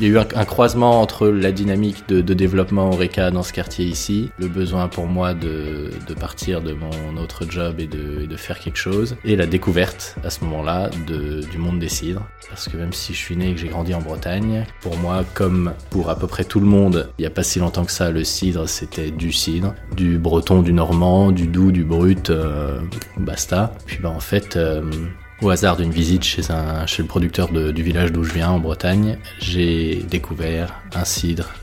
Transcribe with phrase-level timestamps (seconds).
[0.00, 3.84] Il y a eu un, croisement entre la dynamique de, développement Oreca dans ce quartier
[3.84, 5.90] ici, le besoin pour moi de,
[6.20, 10.44] partir de mon autre job et de, faire quelque chose, et la découverte à ce
[10.44, 12.22] moment-là du monde des cidres.
[12.48, 15.24] Parce que même si je suis né et que j'ai grandi en Bretagne, pour moi,
[15.34, 17.90] comme pour à peu près tout le monde, il n'y a pas si longtemps que
[17.90, 22.78] ça, le cidre c'était du cidre, du breton, du normand, du doux, du brut, euh,
[23.16, 23.72] basta.
[23.86, 24.54] Puis bah en fait...
[24.54, 24.82] Euh,
[25.40, 29.18] au hasard d'une visite chez, un, le producteur du village d'où je viens, en Bretagne,
[29.38, 31.54] j'ai découvert un cidre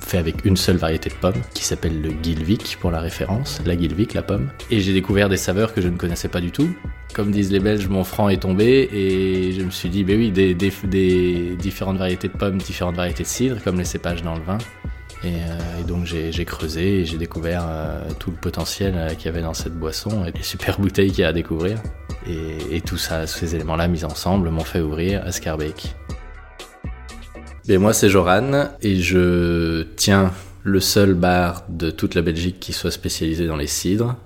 [0.00, 3.76] fait avec une seule variété de pommes, qui s'appelle le Gilvik pour la référence, la
[3.76, 4.50] Gilvik, la pomme.
[4.70, 6.68] Et j'ai découvert des saveurs que je ne connaissais pas du tout.
[7.14, 10.30] Comme disent les Belges, mon franc est tombé et je me suis dit, ben oui,
[10.30, 10.54] des
[11.56, 14.58] différentes variétés de pommes, différentes variétés de cidre, comme les cépages dans le vin.
[15.24, 19.28] Euh, et, donc j'ai creusé et j'ai découvert euh, tout le potentiel euh, qu'il y
[19.28, 21.78] avait dans cette boisson et les super bouteilles qu'il y a à découvrir.
[22.26, 25.94] Et, tout ça, ces éléments-là mis ensemble m'ont fait ouvrir à Scarbeck.
[27.68, 32.72] Et moi c'est Joran et je tiens le seul bar de toute la Belgique qui
[32.72, 34.16] soit spécialisé dans les cidres.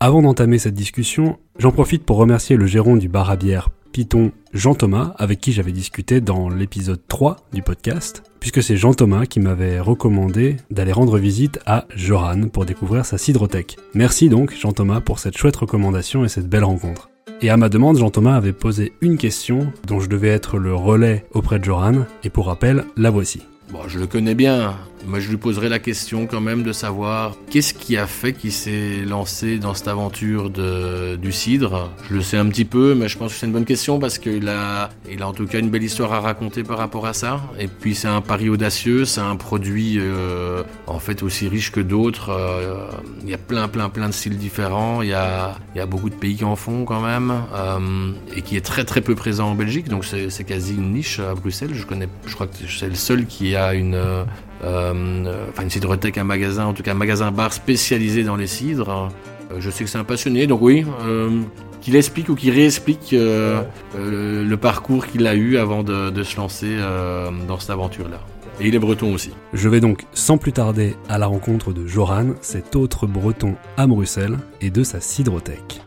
[0.00, 4.32] Avant d'entamer cette discussion, j'en profite pour remercier le gérant du bar à bière Python
[4.52, 9.26] Jean Thomas, avec qui j'avais discuté dans l'épisode 3 du podcast, puisque c'est Jean Thomas
[9.26, 13.76] qui m'avait recommandé d'aller rendre visite à Joran pour découvrir sa cidrothèque.
[13.92, 17.10] Merci donc Jean Thomas pour cette chouette recommandation et cette belle rencontre.
[17.42, 20.76] Et à ma demande, Jean Thomas avait posé une question dont je devais être le
[20.76, 23.42] relais auprès de Joran, et pour rappel, la voici.
[23.72, 27.36] Bon, je le connais bien, moi, je lui poserai la question quand même de savoir
[27.50, 31.90] qu'est-ce qui a fait qu'il s'est lancé dans cette aventure du cidre.
[32.08, 34.18] Je le sais un petit peu, mais je pense que c'est une bonne question parce
[34.18, 37.12] qu'il a, il a en tout cas une belle histoire à raconter par rapport à
[37.12, 37.40] ça.
[37.58, 41.80] Et puis, c'est un pari audacieux, c'est un produit euh, en fait aussi riche que
[41.80, 42.30] d'autres.
[42.30, 42.88] Euh,
[43.22, 45.02] il y a plein, plein, plein de styles différents.
[45.02, 48.42] Il y a, y a beaucoup de pays qui en font quand même euh, et
[48.42, 49.88] qui est très, très peu présent en Belgique.
[49.88, 51.74] Donc, c'est quasi une niche à Bruxelles.
[51.74, 53.96] Je connais, je crois que c'est le seul qui a une
[54.62, 59.10] enfin une cidrothèque, un magasin, en tout cas un magasin bar spécialisé dans les cidres.
[59.52, 61.42] Euh, je sais que c'est un passionné, donc oui, euh,
[61.80, 66.76] qu'il explique ou qu'il réexplique le parcours qu'il a eu avant de, se lancer
[67.46, 68.20] dans cette aventure-là.
[68.58, 69.32] Et il est breton aussi.
[69.52, 73.86] Je vais donc sans plus tarder à la rencontre de Joran, cet autre breton à
[73.86, 75.82] Bruxelles, et de sa cidrothèque.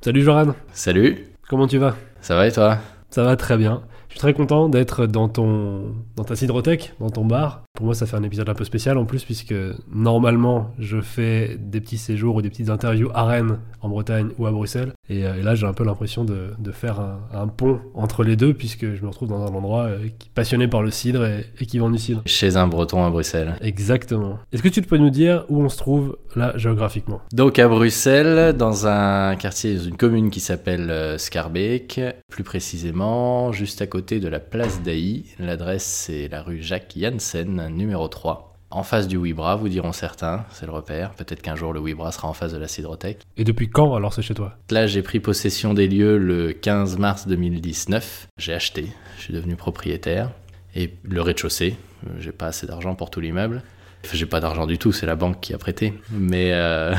[0.00, 1.96] Salut Joran Salut Comment tu vas?
[2.20, 2.78] Ça va et toi?
[3.10, 3.82] Ça va très bien.
[4.08, 7.62] Je suis très content d'être dans ton dans ta cidrothèque, dans ton bar.
[7.76, 9.54] Pour moi, ça fait un épisode un peu spécial en plus, puisque
[9.92, 14.46] normalement, je fais des petits séjours ou des petites interviews à Rennes, en Bretagne ou
[14.46, 14.92] à Bruxelles.
[15.10, 17.00] Et, euh, là, j'ai un peu l'impression de, de, faire
[17.34, 20.82] un, pont entre les deux, puisque je me retrouve dans un endroit euh, passionné par
[20.82, 22.22] le cidre et, qui vend du cidre.
[22.24, 23.56] Chez un breton à Bruxelles.
[23.60, 24.38] Exactement.
[24.52, 27.20] Est-ce que tu peux nous dire où on se trouve là géographiquement?
[27.34, 32.00] Donc à Bruxelles, dans un quartier, dans une commune qui s'appelle euh, Scarbeck,
[32.30, 35.24] plus précisément juste à côté de la place d'Aï.
[35.38, 38.54] L'adresse, c'est la rue Jacques Janssen numéro 3.
[38.70, 41.10] En face du Wibra, vous diront certains, c'est le repère.
[41.14, 43.22] Peut-être qu'un jour le Wibra sera en face de la Cidrothèque.
[43.36, 44.56] Et depuis quand alors c'est chez toi?
[44.70, 48.28] Là, j'ai pris possession des lieux le 15 mars 2019.
[48.38, 50.30] J'ai acheté, je suis devenu propriétaire.
[50.74, 53.62] Et le rez-de-chaussée, euh, j'ai pas assez d'argent pour tout l'immeuble.
[54.04, 55.94] Enfin, j'ai pas d'argent du tout, c'est la banque qui a prêté.
[56.10, 56.94] Mais euh,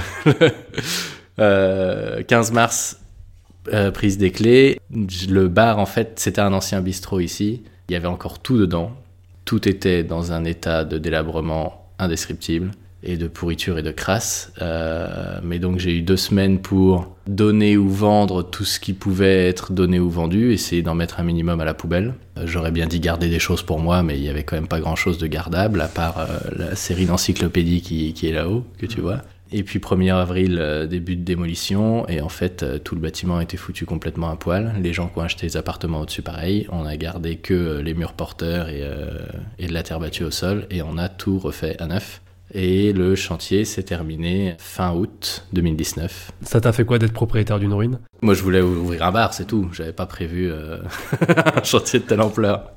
[1.38, 3.00] 15 euh, mars,
[3.74, 4.80] euh, prise des clés.
[5.30, 7.64] Le bar, en fait, c'était un ancien bistrot ici.
[7.90, 8.92] Il y avait encore tout dedans.
[9.46, 12.72] Tout était dans un état de délabrement indescriptible
[13.04, 14.52] et de pourriture et de crasse.
[14.62, 19.48] Euh, mais donc j'ai eu deux semaines pour donner ou vendre tout ce qui pouvait
[19.48, 22.16] être donné ou vendu, essayer d'en mettre un minimum à la poubelle.
[22.38, 24.68] Euh, j'aurais bien dit garder des choses pour moi, mais il y avait quand même
[24.68, 29.22] pas grand-chose de gardable, à part la série d'encyclopédies qui, est là-haut, que tu vois.
[29.52, 33.38] Et puis 1er avril, euh, début de démolition, et en fait euh, tout le bâtiment
[33.38, 34.74] a été foutu complètement à poil.
[34.82, 37.94] Les gens qui ont acheté les appartements au-dessus, pareil, on a gardé que euh, les
[37.94, 38.84] murs porteurs et,
[39.60, 42.22] et de la terre battue au sol, et on a tout refait à neuf.
[42.54, 46.32] Et le chantier s'est terminé fin août 2019.
[46.44, 48.00] Ça t'a fait quoi d'être propriétaire d'une ruine?
[48.22, 49.70] Moi je voulais ouvrir un bar, c'est tout.
[49.74, 50.52] J'avais pas prévu
[51.30, 52.72] un chantier de telle ampleur.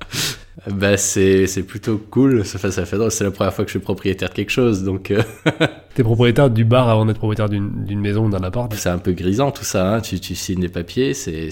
[0.66, 3.78] Bah c'est plutôt cool, ça fait, ça fait drôle, c'est la première fois que je
[3.78, 5.10] suis propriétaire de quelque chose, donc...
[5.10, 5.22] Euh...
[5.94, 8.72] T'es propriétaire du bar avant d'être propriétaire d'une maison ou d'un appart.
[8.74, 10.00] C'est un peu grisant tout ça, hein.
[10.00, 11.50] tu, tu signes des papiers, c'est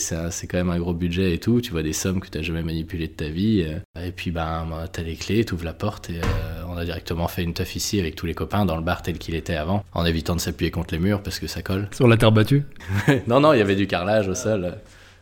[0.48, 3.08] quand même un gros budget et tout, tu vois des sommes que t'as jamais manipulées
[3.08, 4.06] de ta vie, euh.
[4.06, 7.42] et puis ben t'as les clés, t'ouvres la porte et euh, on a directement fait
[7.42, 10.04] une teuf ici avec tous les copains dans le bar tel qu'il était avant, en
[10.04, 11.88] évitant de s'appuyer contre les murs parce que ça colle.
[11.92, 12.64] Sur la terre battue?
[13.26, 14.74] Non, non, il y avait du carrelage au sol,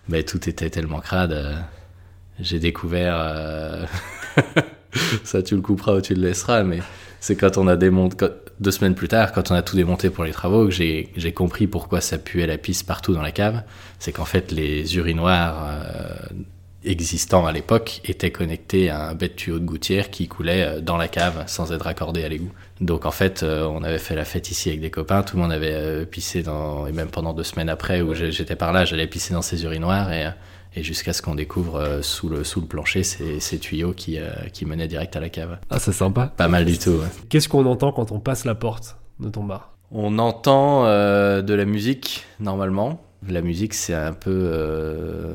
[0.09, 1.33] mais tout était tellement crade...
[1.33, 1.55] Euh
[2.41, 3.17] j'ai découvert.
[3.19, 3.87] Euh,
[5.25, 6.81] ça, tu le couperas ou tu le laisseras, mais
[7.21, 8.27] c'est quand on a démonté.
[8.61, 11.67] deux semaines plus tard, quand on a tout démonté pour les travaux, que j'ai compris
[11.67, 13.63] pourquoi ça puait la pisse partout dans la cave.
[13.99, 16.15] C'est qu'en fait, les urinoirs euh,
[16.85, 20.99] existants à l'époque étaient connectés à un bête tuyau de gouttière qui coulait euh, dans
[20.99, 22.53] la cave sans être raccordé à l'égout.
[22.83, 25.53] Donc en fait, on avait fait la fête ici avec des copains, tout le monde
[25.53, 29.33] avait pissé dans, et même pendant deux semaines après où j'étais par là, j'allais pisser
[29.33, 30.27] dans ces urinoirs et,
[30.77, 34.19] et jusqu'à ce qu'on découvre euh, sous, le, sous le plancher ces, ces tuyaux qui,
[34.19, 35.59] euh, qui menaient direct à la cave.
[35.71, 36.33] Ah, c'est sympa.
[36.37, 36.91] Pas mal du tout.
[36.91, 37.09] ouais.
[37.31, 39.73] Qu'est-ce qu'on entend quand on passe la porte de ton bar?
[39.91, 43.01] On entend euh, de la musique normalement.
[43.29, 44.31] La musique, c'est un peu.
[44.31, 45.35] euh,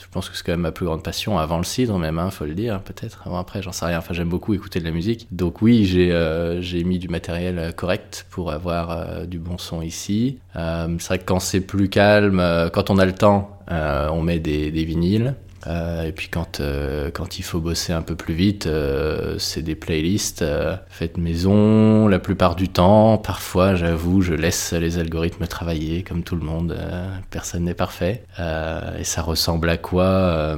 [0.00, 2.30] je pense que c'est quand même ma plus grande passion avant le cidre, même, hein,
[2.30, 3.22] faut le dire, peut-être.
[3.26, 3.98] Avant, après, j'en sais rien.
[3.98, 5.26] Enfin, j'aime beaucoup écouter de la musique.
[5.30, 9.82] Donc, oui, j'ai euh, j'ai mis du matériel correct pour avoir euh, du bon son
[9.82, 10.38] ici.
[10.56, 14.22] Euh, c'est vrai que quand c'est plus calme, euh, quand on a le temps, on
[14.22, 15.34] met des, des vinyles.
[15.66, 19.62] Euh, et puis quand, euh, quand il faut bosser un peu plus vite, euh, c'est
[19.62, 23.18] des playlists euh, faites maison la plupart du temps.
[23.18, 26.72] Parfois, j'avoue, je laisse les algorithmes travailler comme tout le monde.
[26.72, 28.24] euh, personne n'est parfait.
[28.38, 30.56] Euh, et ça ressemble à quoi euh,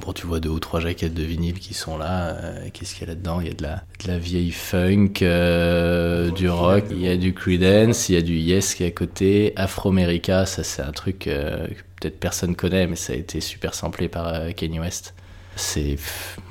[0.00, 2.34] Bon, tu vois deux ou trois jaquettes de vinyle qui sont là.
[2.36, 3.40] euh, Qu'est-ce qu'il y a là-dedans?
[3.40, 7.16] Il y a de la, de la vieille funk, euh, du rock, il y a
[7.16, 9.52] du Creedence, il y a du Yes qui est à côté.
[9.56, 13.74] Afro-America, ça c'est un truc euh, que peut-être personne connaît, mais ça a été super
[13.74, 15.14] samplé par Kanye West.
[15.56, 15.96] C'est,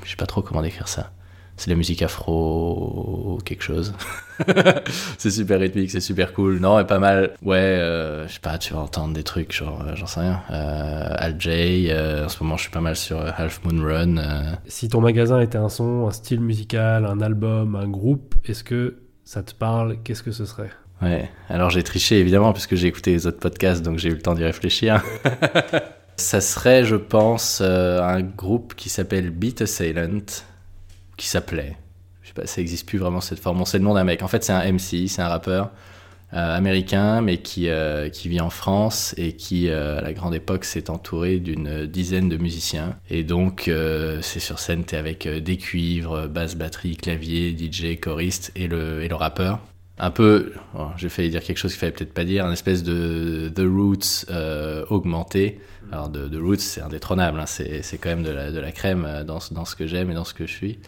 [0.04, 1.12] je sais pas trop comment décrire ça.
[1.56, 3.94] C'est de la musique afro quelque chose.
[5.18, 6.58] c'est super rythmique, c'est super cool.
[6.60, 7.32] Non, et pas mal.
[7.42, 10.42] Ouais, euh, je sais pas, tu vas entendre des trucs, genre, euh, j'en sais rien.
[10.50, 13.82] Euh, Al J, euh, en ce moment je suis pas mal sur euh, Half Moon
[13.82, 14.16] Run.
[14.18, 14.52] euh.
[14.66, 18.98] Si ton magasin était un son, un style musical, un album, un groupe, est-ce que
[19.24, 20.70] ça te parle Qu'est-ce que ce serait?
[21.02, 24.14] Ouais, alors j'ai triché évidemment parce que j'ai écouté les autres podcasts donc j'ai eu
[24.14, 25.02] le temps d'y réfléchir.
[26.18, 30.24] Ça serait, je pense, euh, un groupe qui s'appelle Beat Assailant,
[31.16, 31.76] qui s'appelait.
[32.22, 33.58] Je sais pas, ça existe plus vraiment cette forme.
[33.58, 34.22] Bon, c'est le nom d'un mec.
[34.22, 35.70] En fait, c'est un MC, c'est un rappeur
[36.34, 40.34] euh, américain, mais qui, euh, qui vit en France et qui, euh, à la grande
[40.34, 42.96] époque, s'est entouré d'une dizaine de musiciens.
[43.10, 43.70] Et donc,
[44.22, 49.08] c'est sur scène, t'es avec des cuivres, basse, batterie, clavier, DJ, choriste et le, et
[49.08, 49.60] le rappeur
[49.98, 52.82] un peu, bon, j'ai failli dire quelque chose qu'il fallait peut-être pas dire, un espèce
[52.82, 54.26] de The Roots
[54.90, 55.58] augmenté.
[55.92, 59.24] Alors de, Roots, c'est indétrônable, hein, c'est quand même de la, de la crème euh,
[59.24, 60.78] dans, dans ce que j'aime et dans ce que je suis.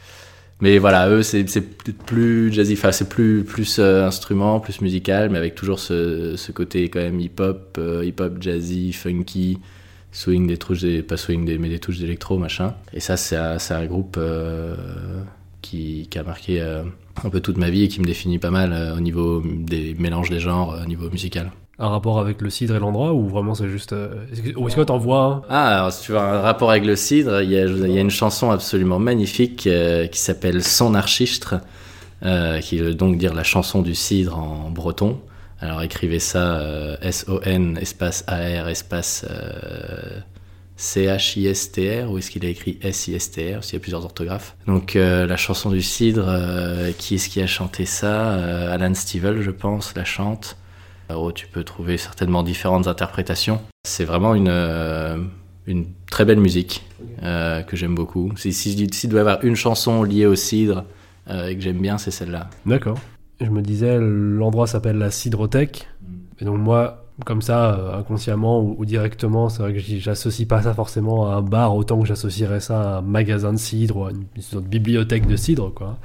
[0.60, 5.30] Mais voilà, eux, c'est peut-être plus jazzy, enfin c'est plus, plus euh, instrument, plus musical,
[5.30, 9.58] mais avec toujours ce, ce côté quand même hip-hop, euh, hip-hop jazzy, funky,
[10.10, 12.74] swing des touches, pas swing des, mais des touches d'électro, machin.
[12.92, 14.18] Et ça, c'est un, groupe
[15.62, 18.94] qui, qui a marqué un peu toute ma vie et qui me définit pas mal
[18.96, 21.52] au niveau des mélanges des genres, au niveau musical.
[21.80, 23.92] Un rapport avec le cidre et l'endroit ou vraiment c'est juste.
[23.92, 26.96] euh, est-ce Ou est-ce t'en vois Ah, alors si tu veux un rapport avec le
[26.96, 31.60] cidre, il y a, une chanson absolument magnifique euh, qui s'appelle Son Archistre,
[32.24, 35.20] euh, qui veut donc dire la chanson du cidre en breton.
[35.60, 39.24] Alors écrivez ça euh, S-O-N espace A-R espace
[40.76, 44.56] C-H-I-S-T-R ou est-ce qu'il a écrit S-I-S-T-R parce qu'il y a plusieurs orthographes.
[44.66, 46.26] Donc la chanson du cidre,
[46.98, 48.34] qui est-ce qui a chanté ça?
[48.72, 50.56] Alan Stivell je pense la chante.
[51.14, 53.60] Oh, tu peux trouver certainement différentes interprétations.
[53.86, 55.16] C'est vraiment une, euh,
[55.66, 56.86] une très belle musique
[57.22, 58.32] euh, que j'aime beaucoup.
[58.36, 60.84] Si, si, je doit y avoir une chanson liée au cidre
[61.30, 62.50] euh, et que j'aime bien, c'est celle-là.
[62.66, 62.98] D'accord.
[63.40, 65.88] Je me disais, l'endroit s'appelle la Cidrothèque.
[66.40, 70.74] Et donc moi, comme ça, inconsciemment ou, ou directement, c'est vrai que j'associe pas ça
[70.74, 74.10] forcément à un bar autant que j'associerais ça à un magasin de cidre ou à
[74.10, 75.98] une, une sorte de bibliothèque de cidre, quoi.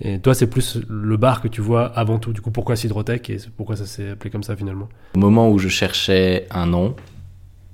[0.00, 2.32] Et toi, c'est plus le bar que tu vois avant tout.
[2.32, 4.88] Du coup, pourquoi Cidrothèque et pourquoi ça s'est appelé comme ça finalement?
[5.14, 6.94] Au moment où je cherchais un nom,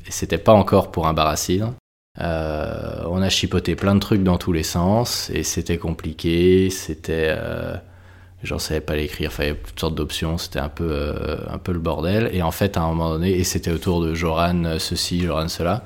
[0.06, 1.74] et c'était pas encore pour un bar à cidre,
[2.20, 7.34] euh, on a chipoté plein de trucs dans tous les sens, et c'était compliqué, c'était...
[7.36, 7.76] euh,
[8.44, 11.58] J'en savais pas l'écrire, il y avait toutes sortes d'options, c'était un peu, euh, un
[11.58, 12.28] peu le bordel.
[12.32, 15.84] Et en fait, à un moment donné, et c'était autour de Joran ceci, Joran cela.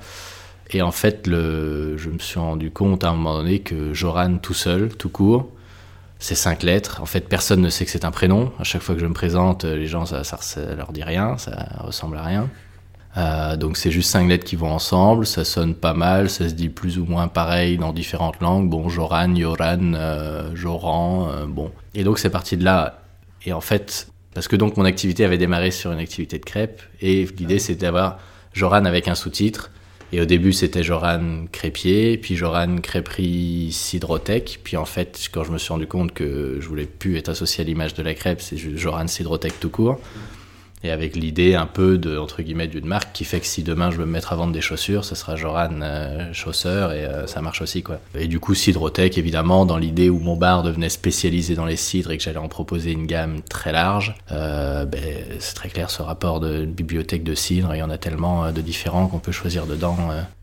[0.70, 4.38] Et en fait, le, je me suis rendu compte à un moment donné que Joran
[4.38, 5.50] tout seul, tout court,
[6.18, 7.00] c'est cinq lettres.
[7.02, 8.52] En fait, personne ne sait que c'est un prénom.
[8.58, 11.36] À chaque fois que je me présente, euh, les gens, ça, ça, leur dit rien,
[11.38, 12.48] ça ressemble à rien.
[13.16, 16.54] Euh, donc c'est juste cinq lettres qui vont ensemble, ça sonne pas mal, ça se
[16.54, 18.68] dit plus ou moins pareil dans différentes langues.
[18.68, 21.70] Bon, Joran, Yoran, euh, Joran, euh, bon.
[21.94, 23.00] Et donc c'est parti de là.
[23.46, 26.82] Et en fait, parce que donc mon activité avait démarré sur une activité de crêpes,
[27.00, 28.18] et l'idée c'était d'avoir
[28.52, 29.70] Joran avec un sous-titre.
[30.12, 34.60] Et au début c'était Joran Crêpier, puis Joran Crêperie Cidrothèque.
[34.62, 37.62] Puis en fait, quand je me suis rendu compte que je voulais plus être associé
[37.62, 39.98] à l'image de la crêpe, c'est Joran Cidrothèque tout court.
[40.86, 43.90] Et avec l'idée un peu de, entre guillemets, d'une marque qui fait que si demain
[43.90, 47.26] je veux me mettre à vendre des chaussures, ce sera Joran euh, Chausseur et euh,
[47.26, 47.98] ça marche aussi, quoi.
[48.14, 52.12] Et du coup, Cidrotech, évidemment, dans l'idée où mon bar devenait spécialisé dans les cidres
[52.12, 55.02] et que j'allais en proposer une gamme très large, euh, ben,
[55.40, 57.74] c'est très clair ce rapport de bibliothèque de cidre.
[57.74, 59.96] Il y en a tellement de différents qu'on peut choisir dedans.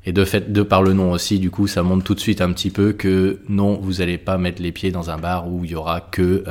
[0.05, 2.41] Et de fait, de par le nom aussi, du coup, ça montre tout de suite
[2.41, 5.63] un petit peu que non, vous allez pas mettre les pieds dans un bar où
[5.63, 6.43] il y aura que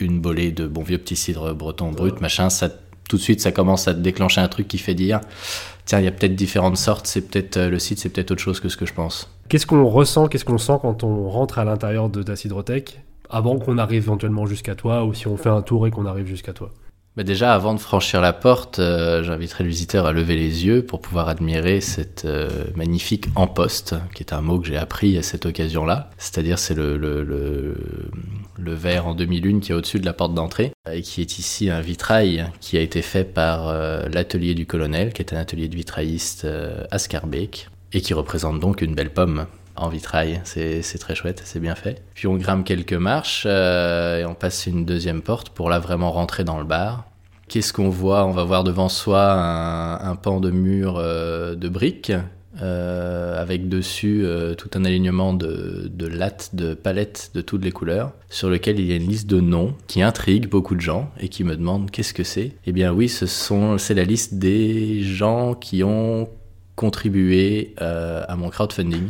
[0.00, 2.48] une bolée de bon vieux petit cidre breton brut, machin.
[2.48, 2.70] Ça
[3.08, 5.20] tout de suite, ça commence à déclencher un truc qui fait dire
[5.84, 8.42] tiens, il y a peut-être différentes sortes, c'est peut-être euh, le site, c'est peut-être autre
[8.42, 9.30] chose que ce que je pense.
[9.48, 12.34] Qu'est-ce qu'on ressent, qu'est-ce qu'on sent quand on rentre à l'intérieur de ta
[13.28, 16.26] avant qu'on arrive éventuellement jusqu'à toi ou si on fait un tour et qu'on arrive
[16.26, 16.70] jusqu'à toi?
[17.16, 20.84] Bah déjà, avant de franchir la porte, euh, j'inviterai le visiteur à lever les yeux
[20.84, 25.22] pour pouvoir admirer cette euh, magnifique emposte, qui est un mot que j'ai appris à
[25.22, 26.10] cette occasion-là.
[26.18, 27.76] C'est-à-dire, c'est le, le, le,
[28.58, 31.70] le, verre en demi-lune qui est au-dessus de la porte d'entrée, et qui est ici
[31.70, 35.68] un vitrail qui a été fait par euh, l'atelier du colonel, qui est un atelier
[35.68, 36.46] de vitrailliste
[36.90, 39.46] à Scarbeck, et qui représente donc une belle pomme
[39.76, 40.40] en vitrail.
[40.44, 42.02] C'est très chouette, c'est bien fait.
[42.14, 46.10] Puis on grimpe quelques marches euh, et on passe une deuxième porte pour là vraiment
[46.10, 47.04] rentrer dans le bar.
[47.48, 48.24] Qu'est-ce qu'on voit?
[48.24, 52.12] On va voir devant soi un, pan de mur euh, de briques
[52.62, 54.26] euh, avec dessus
[54.58, 58.86] tout un alignement de, de, lattes, de palettes de toutes les couleurs, sur lequel il
[58.86, 61.90] y a une liste de noms qui intrigue beaucoup de gens et qui me demandent
[61.90, 62.52] qu'est-ce que c'est.
[62.66, 66.28] Eh bien oui, ce sont, c'est la liste des gens qui ont
[66.74, 69.08] contribué à mon crowdfunding.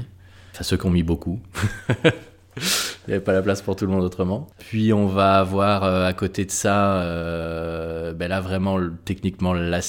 [0.52, 1.40] Enfin, ceux qui ont mis beaucoup.
[2.56, 4.46] Il n'y avait pas la place pour tout le monde autrement.
[4.58, 7.75] Puis on va avoir euh, à côté de ça, euh,
[8.16, 9.80] ben là vraiment techniquement la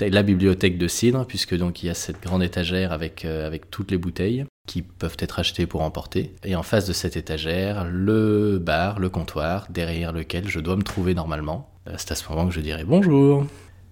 [0.00, 3.70] la bibliothèque de cidre, puisque donc il y a cette grande étagère avec, euh, avec
[3.70, 6.34] toutes les bouteilles qui peuvent être achetées pour emporter.
[6.44, 10.82] Et en face de cette étagère, le bar, le comptoir, derrière lequel je dois me
[10.82, 11.70] trouver normalement.
[11.96, 13.46] C'est à ce moment que je dirai bonjour.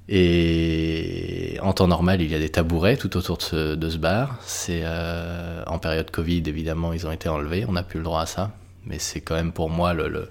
[0.08, 3.42] Et en temps normal, il y a des tabourets tout autour de
[3.90, 4.38] ce, bar.
[4.42, 7.64] C'est euh, en période Covid, évidemment, ils ont été enlevés.
[7.66, 8.52] On n'a plus le droit à ça,
[8.84, 10.28] mais c'est quand même pour moi le,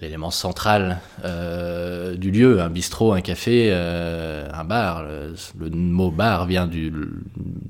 [0.00, 2.60] l'élément central euh, du lieu.
[2.60, 5.04] Un bistrot, un café, euh, un bar.
[5.04, 6.92] Le, mot bar vient du,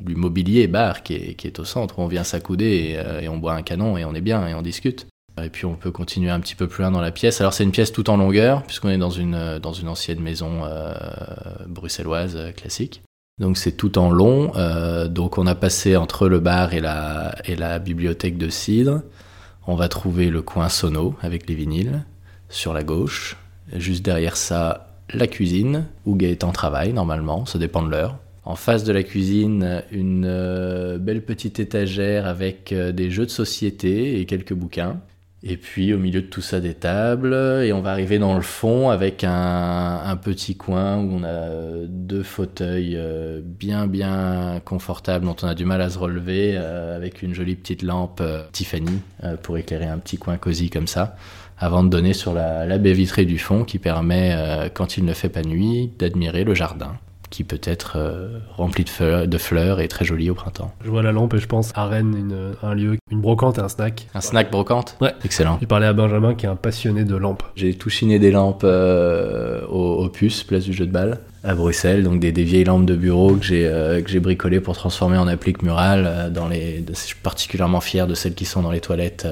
[0.06, 1.99] mobilier bar qui est, qui est, au centre.
[1.99, 4.54] Où on vient s'accouder et, et on boit un canon et on est bien et
[4.54, 5.06] on discute.
[5.44, 7.40] Et puis on peut continuer un petit peu plus loin dans la pièce.
[7.40, 10.20] Alors c'est une pièce tout en longueur, puisqu'on est dans une, euh, dans une ancienne
[10.20, 10.94] maison euh,
[11.66, 13.02] bruxelloise euh, classique.
[13.38, 14.52] Donc c'est tout en long.
[15.08, 19.00] donc on a passé entre le bar et la, et la bibliothèque de cidre.
[19.66, 22.04] On va trouver le coin sono avec les vinyles
[22.50, 23.37] sur la gauche.
[23.75, 28.19] Juste derrière ça, la cuisine, où Gaëtan travaille normalement, ça dépend de l'heure.
[28.45, 34.26] En face de la cuisine, une belle petite étagère avec des jeux de société et
[34.26, 35.00] quelques bouquins.
[35.42, 38.42] Et puis au milieu de tout ça des tables, et on va arriver dans le
[38.42, 41.49] fond avec un, petit coin où on a
[41.87, 46.95] deux fauteuils euh, bien bien confortables dont on a du mal à se relever, euh,
[46.95, 49.00] avec une jolie petite lampe euh, Tiffany
[49.42, 51.16] pour éclairer un petit coin cosy comme ça,
[51.61, 55.12] avant de donner sur la, la baie vitrée du fond qui permet, quand il ne
[55.12, 56.97] fait pas nuit, d'admirer le jardin
[57.31, 60.73] qui peut être euh, rempli de fleurs, de fleurs et très joli au printemps.
[60.85, 63.61] Je vois la lampe et je pense à Rennes, une, un lieu, une brocante et
[63.61, 64.09] un snack.
[64.14, 64.97] Un snack brocante?
[65.00, 65.14] Ouais.
[65.25, 65.57] Excellent.
[65.61, 67.45] J'ai parlé à Benjamin qui est un passionné de lampes.
[67.55, 72.02] J'ai tout chiné des lampes euh, au, Puce, place du jeu de balle, à Bruxelles,
[72.02, 75.17] donc des, des vieilles lampes de bureau que j'ai euh, que j'ai bricolées pour transformer
[75.17, 76.33] en applique murale.
[76.33, 79.26] dans les, je suis particulièrement fier de celles qui sont dans les toilettes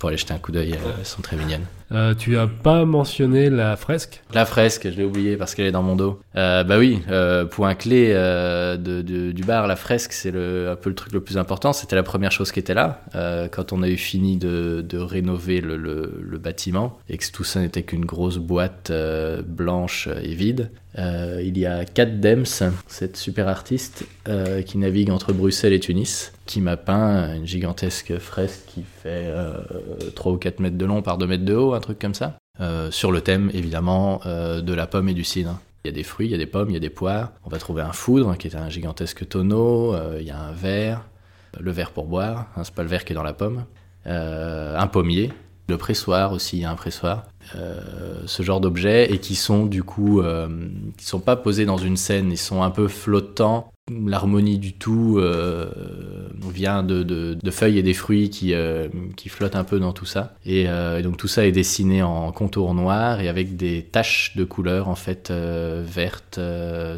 [0.00, 0.76] pour aller jeter un coup d'œil.
[0.98, 1.66] Elles sont très mignonnes.
[1.92, 5.72] Euh, tu as pas mentionné la fresque La fresque, je l'ai oublié parce qu'elle est
[5.72, 6.20] dans mon dos.
[6.36, 10.94] Euh, bah oui, euh, point clé euh, du bar, la fresque, c'est un peu le
[10.94, 11.72] truc le plus important.
[11.72, 15.60] C'était la première chose qui était là euh, quand on a eu fini de, rénover
[15.60, 20.70] le, bâtiment et que tout ça n'était qu'une grosse boîte euh, blanche et vide.
[20.96, 22.46] il y a Kat Dems,
[22.86, 24.06] cette super artiste
[24.66, 29.32] qui navigue entre Bruxelles et Tunis, qui m'a peint une gigantesque fresque qui fait
[30.14, 32.90] 3 ou 4 mètres de long par 2 mètres de haut truc comme ça, euh,
[32.90, 35.60] sur le thème évidemment euh, de la pomme et du cidre.
[35.84, 37.32] Il y a des fruits, il y a des pommes, il y a des poires.
[37.44, 40.52] On va trouver un foudre qui est un gigantesque tonneau, euh, il y a un
[40.52, 41.06] verre,
[41.58, 43.64] le verre pour boire, hein, c'est pas le verre qui est dans la pomme,
[44.06, 45.32] un pommier,
[45.68, 47.24] le pressoir aussi, il y a un pressoir.
[48.24, 50.22] ce genre d'objets et qui sont du coup
[50.96, 55.16] qui sont pas posés dans une scène, ils sont un peu flottants l'harmonie du tout
[55.18, 55.68] euh,
[56.52, 60.34] vient de, feuilles et des fruits qui, euh, qui flottent un peu dans tout ça.
[60.46, 64.44] Euh, et, donc tout ça est dessiné en contour noir et avec des taches de
[64.44, 66.40] couleur en fait vertes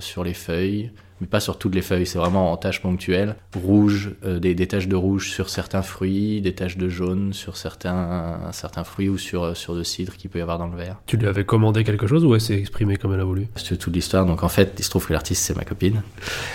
[0.01, 0.91] sur les feuilles,
[1.23, 2.07] mais pas sur toutes les feuilles.
[2.07, 6.41] C'est vraiment en taches ponctuelles, rouge, euh, des, des, taches de rouge sur certains fruits,
[6.41, 10.41] des taches de jaune sur certains, certains fruits ou sur, sur de cidre qu'il peut
[10.41, 10.97] y avoir dans le verre.
[11.07, 13.47] Tu lui avais commandé quelque chose ou elle s'est exprimée comme elle a voulu?
[13.55, 14.27] C'est toute l'histoire.
[14.27, 16.03] Donc en fait, il se trouve que l'artiste c'est ma copine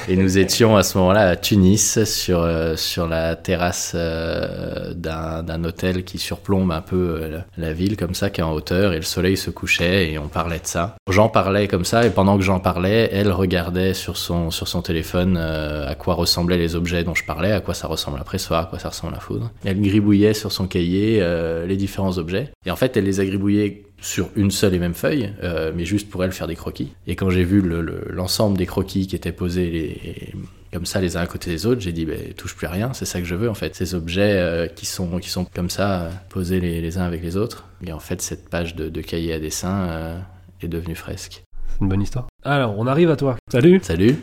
[0.07, 5.63] et nous étions à ce moment-là à Tunis sur euh, sur la terrasse euh, d'un
[5.63, 8.97] hôtel qui surplombe un peu euh, la ville comme ça, qui est en hauteur et
[8.97, 10.95] le soleil se couchait et on parlait de ça.
[11.09, 14.81] J'en parlais comme ça et pendant que j'en parlais, elle regardait sur son sur son
[14.81, 18.63] téléphone à quoi ressemblaient les objets dont je parlais, à quoi ça ressemble la pressoir,
[18.63, 19.51] à quoi ça ressemble la foudre.
[19.63, 21.23] elle gribouillait sur son cahier
[21.65, 24.93] les différents objets et en fait elle les a gribouillés sur une seule et même
[24.93, 26.93] feuille, euh, mais juste pour elle faire des croquis.
[27.07, 30.33] Et quand j'ai vu l'ensemble le, des croquis qui étaient posés les,
[30.71, 32.93] comme ça les uns à côté des autres, j'ai dit bah, touche plus à rien,
[32.93, 33.75] c'est ça que je veux en fait.
[33.75, 37.37] Ces objets euh, qui, sont, qui sont comme ça, posés les, les, uns avec les
[37.37, 37.65] autres.
[37.85, 40.19] Et en fait, cette page de, cahier à dessin euh,
[40.61, 41.43] est devenue fresque.
[41.77, 42.25] C'est une bonne histoire.
[42.43, 43.35] Alors, on arrive à toi.
[43.51, 44.15] Salut Salut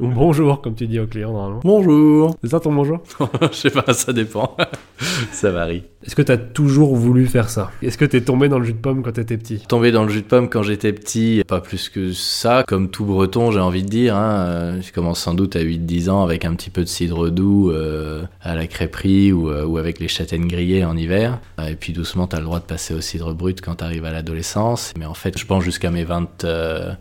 [0.00, 1.60] bonjour, comme tu dis au client normalement.
[1.62, 3.02] Bonjour C'est ça ton bonjour?
[3.52, 4.56] Je sais pas, ça dépend.
[5.32, 5.84] ça varie.
[6.04, 7.70] Est-ce que t'as toujours voulu faire ça?
[7.82, 9.62] Est-ce que t'es tombé dans le jus de pomme quand t'étais petit?
[9.68, 12.64] Tombé dans le jus de pomme quand j'étais petit, pas plus que ça.
[12.66, 14.16] Comme tout breton, j'ai envie de dire.
[14.16, 14.80] Hein.
[14.80, 18.22] Je commence sans doute à 8-10 ans avec un petit peu de cidre doux euh,
[18.40, 21.38] à la crêperie ou, euh, ou, avec les châtaignes grillées en hiver.
[21.68, 24.92] Et puis doucement, t'as le droit de passer au cidre brut quand t'arrives à l'adolescence.
[24.98, 26.44] Mais en fait, je pense jusqu'à mes 20...
[26.44, 26.92] Euh...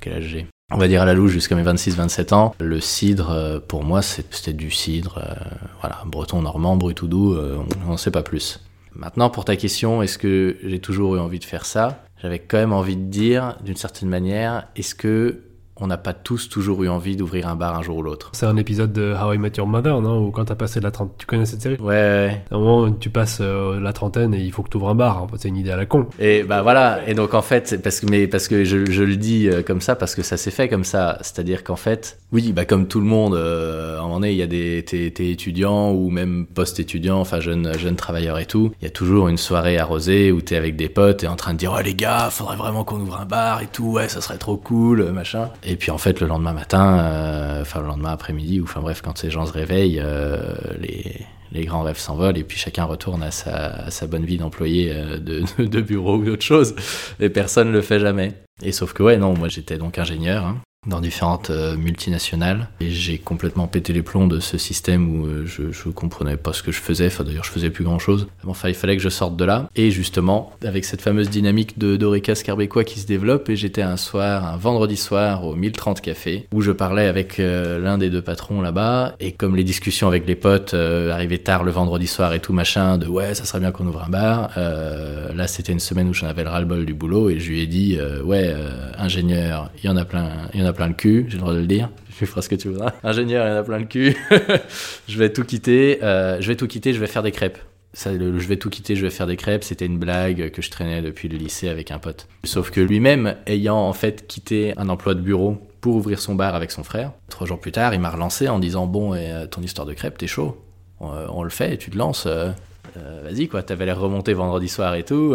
[0.00, 0.55] Quel âge j'ai?
[0.72, 2.54] On va dire à la louche jusqu'à mes 26-27 ans.
[2.58, 5.34] Le cidre, euh, pour moi, c'était du cidre, euh,
[5.80, 8.60] voilà, breton, normand, brut ou doux, euh, on n'en sait pas plus.
[8.94, 12.02] Maintenant, pour ta question, est-ce que j'ai toujours eu envie de faire ça?
[12.20, 15.42] J'avais quand même envie de dire, d'une certaine manière, est-ce que
[15.78, 18.30] on n'a pas tous toujours eu envie d'ouvrir un bar un jour ou l'autre.
[18.32, 20.90] C'est un épisode de How I Met Your Mother, non Ou quand t'as passé la
[20.90, 21.14] trentaine.
[21.18, 21.76] Tu connais cette série?
[21.76, 22.42] Ouais, ouais.
[22.50, 24.94] À un moment, tu passes euh, la trentaine et il faut que tu ouvres un
[24.94, 25.26] bar.
[25.36, 26.06] C'est une idée à la con.
[26.18, 27.00] Et bah voilà.
[27.06, 29.80] Et donc en fait, parce que, mais parce que je, je le dis euh, comme
[29.80, 31.18] ça, parce que ça s'est fait comme ça.
[31.20, 34.38] C'est-à-dire qu'en fait, oui, bah comme tout le monde, euh, à un moment donné, il
[34.38, 34.84] y a des.
[34.86, 38.72] T'es, étudiant ou même post-étudiant, enfin jeune, jeune travailleur et tout.
[38.80, 41.52] Il y a toujours une soirée arrosée où t'es avec des potes et en train
[41.52, 43.92] de dire, oh les gars, faudrait vraiment qu'on ouvre un bar et tout.
[43.92, 45.50] Ouais, ça serait trop cool, machin.
[45.66, 49.02] Et puis en fait, le lendemain, matin, euh, enfin le lendemain après-midi, ou enfin bref,
[49.02, 53.22] quand ces gens se réveillent, euh, les, les, grands rêves s'envolent et puis chacun retourne
[53.24, 56.76] à sa, sa bonne vie d'employé euh, de, de, bureau ou d'autre chose.
[57.18, 58.34] Et personne ne le fait jamais.
[58.62, 60.44] Et sauf que ouais, non, moi j'étais donc ingénieur.
[60.44, 65.26] Hein dans différentes euh, multinationales et j'ai complètement pété les plombs de ce système où
[65.26, 67.06] euh, je, je comprenais pas ce que je faisais.
[67.06, 68.28] Enfin d'ailleurs je faisais plus grand chose.
[68.46, 71.96] Enfin il fallait que je sorte de là et justement avec cette fameuse dynamique de
[71.96, 76.46] d'Oreca Scarbécois qui se développe et j'étais un soir, un vendredi soir au 1030 café
[76.52, 80.26] où je parlais avec euh, l'un des deux patrons là-bas et comme les discussions avec
[80.26, 83.72] les potes arrivaient tard le vendredi soir et tout machin de ouais ça serait bien
[83.72, 84.50] qu'on ouvre un bar.
[84.56, 87.66] là c'était une semaine où j'en avais le ras-le-bol du boulot et je lui ai
[87.66, 88.54] dit ouais
[88.98, 91.90] ingénieur il y en a plein plein le cul, j'ai le droit de le dire.
[92.18, 92.92] Je ferai ce que tu voudras.
[93.02, 94.16] Ingénieur, il en a plein le cul.
[95.08, 95.98] je vais tout quitter.
[96.02, 96.92] Euh, je vais tout quitter.
[96.92, 97.58] Je vais faire des crêpes.
[97.92, 100.70] Ça, je vais tout quitter, je vais faire des crêpes, c'était une blague que je
[100.70, 102.28] traînais depuis le lycée avec un pote.
[102.44, 106.54] Sauf que lui-même, ayant en fait quitté un emploi de bureau pour ouvrir son bar
[106.54, 109.62] avec son frère, trois jours plus tard, il m'a relancé en disant Bon, euh, ton
[109.62, 110.62] histoire de crêpes, t'es chaud.
[111.00, 112.26] On, euh, on, le fait, tu te lances.
[112.26, 115.34] Vas-y, quoi, t'avais l'air remonté vendredi soir et tout.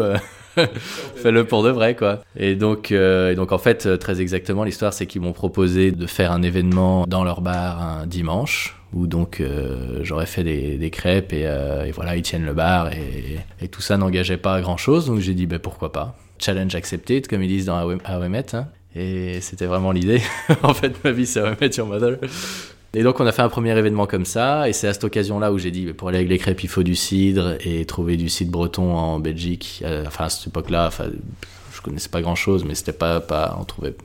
[1.15, 2.21] Fais-le pour de vrai, quoi.
[2.35, 5.91] Et donc, euh, et donc en fait, euh, très exactement, l'histoire, c'est qu'ils m'ont proposé
[5.91, 10.89] de faire un événement dans leur bar un dimanche, où donc euh, j'aurais fait des,
[10.91, 11.47] crêpes et,
[11.93, 15.59] voilà, ils tiennent le bar et, tout ça n'engageait pas grand-chose, donc j'ai dit, ben
[15.59, 16.17] pourquoi pas?
[16.39, 18.67] Challenge accepted, comme ils disent dans How Met, hein.
[18.93, 20.21] Et c'était vraiment l'idée.
[20.63, 22.17] en fait, ma vie, c'est How I Met Your Mother.
[22.93, 25.53] Et donc on a fait un premier événement comme ça, et c'est à cette occasion-là
[25.53, 28.27] où j'ai dit, pour aller avec les crêpes, il faut du cidre, et trouver du
[28.27, 29.81] cidre breton en Belgique.
[29.85, 30.89] Euh, enfin, à cette époque-là,
[31.73, 33.95] je connaissais pas grand-chose, mais c'était pas, pas, on trouvait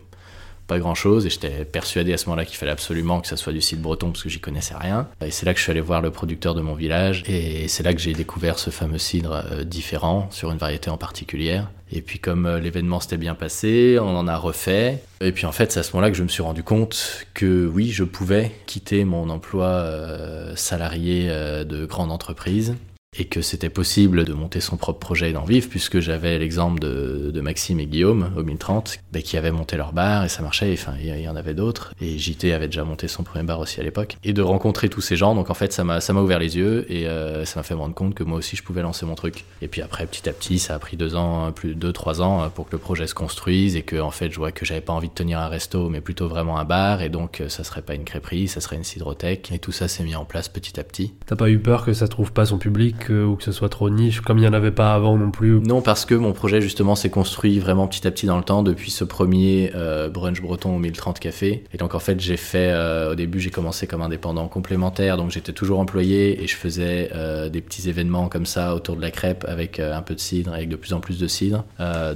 [0.67, 3.53] pas grand chose et j'étais persuadé à ce moment-là qu'il fallait absolument que ça soit
[3.53, 5.09] du cidre breton parce que j'y connaissais rien.
[5.25, 7.83] Et c'est là que je suis allé voir le producteur de mon village et c'est
[7.83, 11.71] là que j'ai découvert ce fameux cidre euh, différent sur une variété en particulière.
[11.93, 15.03] Et puis comme euh, l'événement s'était bien passé, on en a refait.
[15.21, 17.67] Et puis en fait, c'est à ce moment-là que je me suis rendu compte que
[17.67, 22.75] oui, je pouvais quitter mon emploi euh, salarié euh, de grande entreprise
[23.19, 26.79] et que c'était possible de monter son propre projet et d'en vivre, puisque j'avais l'exemple
[26.81, 30.43] de, de, Maxime et Guillaume au 1030, bah, qui avaient monté leur bar et ça
[30.43, 33.61] marchait, enfin il y, en avait d'autres, et JT avait déjà monté son premier bar
[33.61, 36.39] aussi à l'époque, et de rencontrer tous ces gens, donc en fait ça m'a ouvert
[36.39, 38.83] les yeux, et euh, ça m'a fait me rendre compte que moi aussi je pouvais
[38.83, 39.45] lancer mon truc.
[39.63, 42.51] Et puis après, petit à petit, ça a pris deux ans, plus deux, trois ans
[42.51, 44.93] pour que le projet se construise, et que en fait je vois que j'avais pas
[44.93, 47.95] envie de tenir un resto, mais plutôt vraiment un bar, et donc ça serait pas
[47.95, 50.85] une crêperie, ça serait une cidrothèque, et tout ça s'est mis en place petit à
[50.85, 51.15] petit.
[51.27, 53.69] T'as pas eu peur que ça trouve pas son public euh, ou que ce soit
[53.69, 56.33] trop niche, comme il n'y en avait pas avant non plus Non, parce que mon
[56.33, 60.09] projet justement s'est construit vraiment petit à petit dans le temps depuis ce premier euh,
[60.09, 61.65] brunch breton au 1030 café.
[61.73, 65.31] Et donc en fait j'ai fait, euh, au début j'ai commencé comme indépendant complémentaire, donc
[65.31, 67.11] j'étais toujours employé et je faisais
[67.51, 70.69] des petits événements comme ça autour de la crêpe avec un peu de cidre, avec
[70.69, 71.65] de plus en plus de cidre.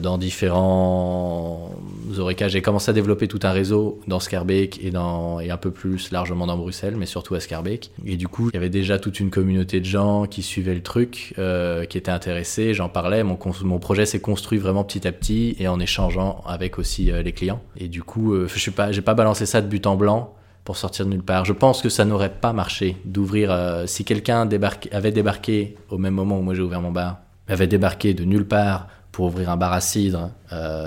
[0.01, 1.75] dans différents
[2.19, 5.71] Oreca, j'ai commencé à développer tout un réseau dans Scarbeck et, dans, et un peu
[5.71, 7.91] plus largement dans Bruxelles, mais surtout à Scarbeck.
[8.05, 10.80] Et du coup il y avait déjà toute une communauté de gens qui suivaient le
[10.83, 13.23] truc, euh, qui étaient intéressés, j'en parlais.
[13.23, 13.37] Mon,
[13.79, 17.63] projet s'est construit vraiment petit à petit et en échangeant avec aussi euh, les clients.
[17.77, 21.07] Et du coup, euh, je j'ai pas balancé ça de but en blanc pour sortir
[21.07, 21.45] de nulle part.
[21.45, 23.85] Je pense que ça n'aurait pas marché d'ouvrir.
[23.87, 24.49] si quelqu'un
[24.93, 28.47] avait débarqué au même moment où moi j'ai ouvert mon bar, avait débarqué de nulle
[28.47, 30.31] part pour ouvrir un bar à cidre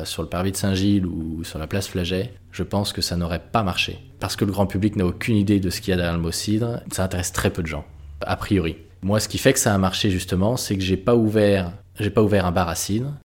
[0.06, 3.42] sur le parvis de Saint-Gilles ou sur la place Flaget, je pense que ça n'aurait
[3.52, 4.00] pas marché.
[4.20, 6.22] Parce que le grand public n'a aucune idée de ce qu'il y a derrière le
[6.22, 7.84] mot cidre, ça intéresse très peu de gens,
[8.22, 8.78] a priori.
[9.04, 12.10] Moi, ce qui fait que ça a marché justement, c'est que j'ai pas ouvert, j'ai
[12.10, 12.76] pas ouvert un bar à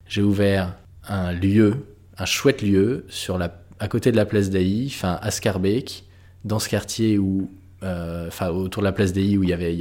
[0.08, 0.76] j'ai ouvert
[1.08, 1.86] un lieu,
[2.18, 6.06] un chouette lieu sur la, à côté de la place d'Aï, enfin à Scarbeck,
[6.46, 7.50] dans ce quartier où
[7.84, 9.78] euh, enfin autour de la place des où il y avait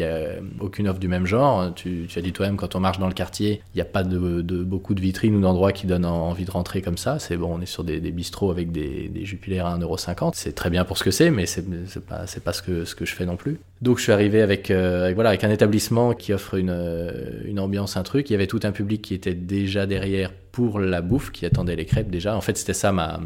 [0.61, 1.75] aucune offre du même genre.
[1.75, 4.43] Tu, as dit toi-même quand on marche dans le quartier, il n'y a pas de,
[4.63, 7.19] beaucoup de vitrines ou d'endroits qui donnent envie de rentrer comme ça.
[7.19, 10.33] C'est bon, on est sur des, bistrots avec des, des Jupilaires à 1,50€.
[10.35, 11.65] C'est très bien pour ce que c'est, mais c'est
[12.07, 13.59] pas pas ce que ce que je fais non plus.
[13.83, 17.61] Donc je suis arrivé avec, euh, voilà avec un établissement qui offre une, euh, une
[17.61, 18.31] ambiance, un truc.
[18.31, 21.77] Il y avait tout un public qui était déjà derrière pour la bouffe, qui attendait
[21.77, 22.35] les crêpes déjà.
[22.37, 23.21] En fait, c'était ça ma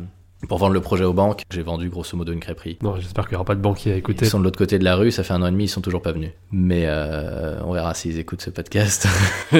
[0.48, 2.78] pour vendre le projet aux banques, j'ai vendu grosso modo une crêperie.
[2.82, 4.24] Non, j'espère qu'il n'y aura pas de banquiers à écouter.
[4.24, 5.68] Ils sont de l'autre côté de la rue, ça fait un an et demi, ils
[5.68, 6.30] sont toujours pas venus.
[6.50, 9.06] Mais euh, on verra s'ils écoutent ce podcast.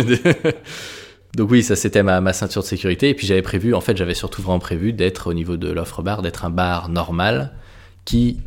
[1.37, 3.11] Donc oui, ça c'était ma, ma, ceinture de sécurité.
[3.11, 6.03] Et puis j'avais prévu, en fait j'avais surtout vraiment prévu d'être au niveau de l'offre
[6.03, 7.53] bar, d'être un bar normal
[8.05, 8.41] qui,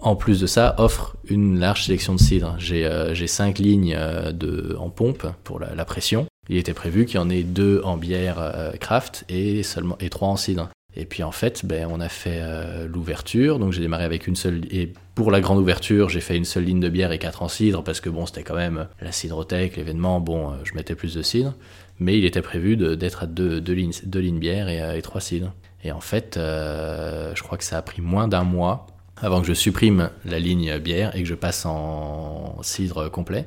[0.00, 2.54] en plus de ça, offre une large sélection de cidres.
[2.58, 6.26] J'ai euh, cinq lignes euh, de, en pompe pour la, la pression.
[6.48, 10.10] Il était prévu qu'il y en ait deux en bière euh, craft et, seulement, et
[10.10, 10.68] trois en cidre.
[10.96, 13.58] Et puis en fait, ben, on a fait euh, l'ouverture.
[13.58, 14.62] Donc j'ai démarré avec une seule.
[14.70, 17.48] Et pour la grande ouverture, j'ai fait une seule ligne de bière et quatre en
[17.48, 20.20] cidre parce que bon, c'était quand même la cidrothèque, l'événement.
[20.20, 21.54] Bon, euh, je mettais plus de cidre.
[21.98, 25.20] Mais il était prévu d'être à deux, lignes, deux lignes bière et, euh, et trois
[25.20, 25.52] cidres.
[25.84, 28.86] Et en fait, je crois que ça a pris moins d'un mois
[29.22, 33.46] avant que je supprime la ligne bière et que je passe en cidre complet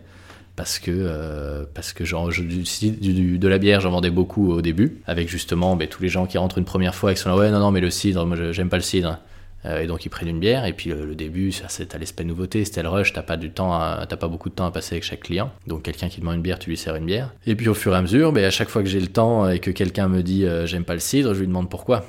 [0.59, 5.77] parce que, euh, parce du, de la bière, j'en vendais beaucoup au début, avec justement
[5.77, 7.59] ben, tous les gens qui rentrent une première fois et qui sont là, ouais, non,
[7.59, 9.19] non, mais le cidre, moi j'aime pas le cidre.
[9.63, 12.25] Euh, et donc ils prennent une bière, et puis le, début, ça, c'est, t'as l'aspect
[12.25, 13.71] nouveauté, c'était le rush, t'as pas, du temps
[14.05, 15.49] pas beaucoup de temps à passer avec chaque client.
[15.65, 17.33] Donc quelqu'un qui demande une bière, tu lui sers une bière.
[17.47, 19.49] Et puis au fur et à mesure, ben, à chaque fois que j'ai le temps
[19.49, 22.03] et que quelqu'un me dit euh, j'aime pas le cidre, je lui demande pourquoi.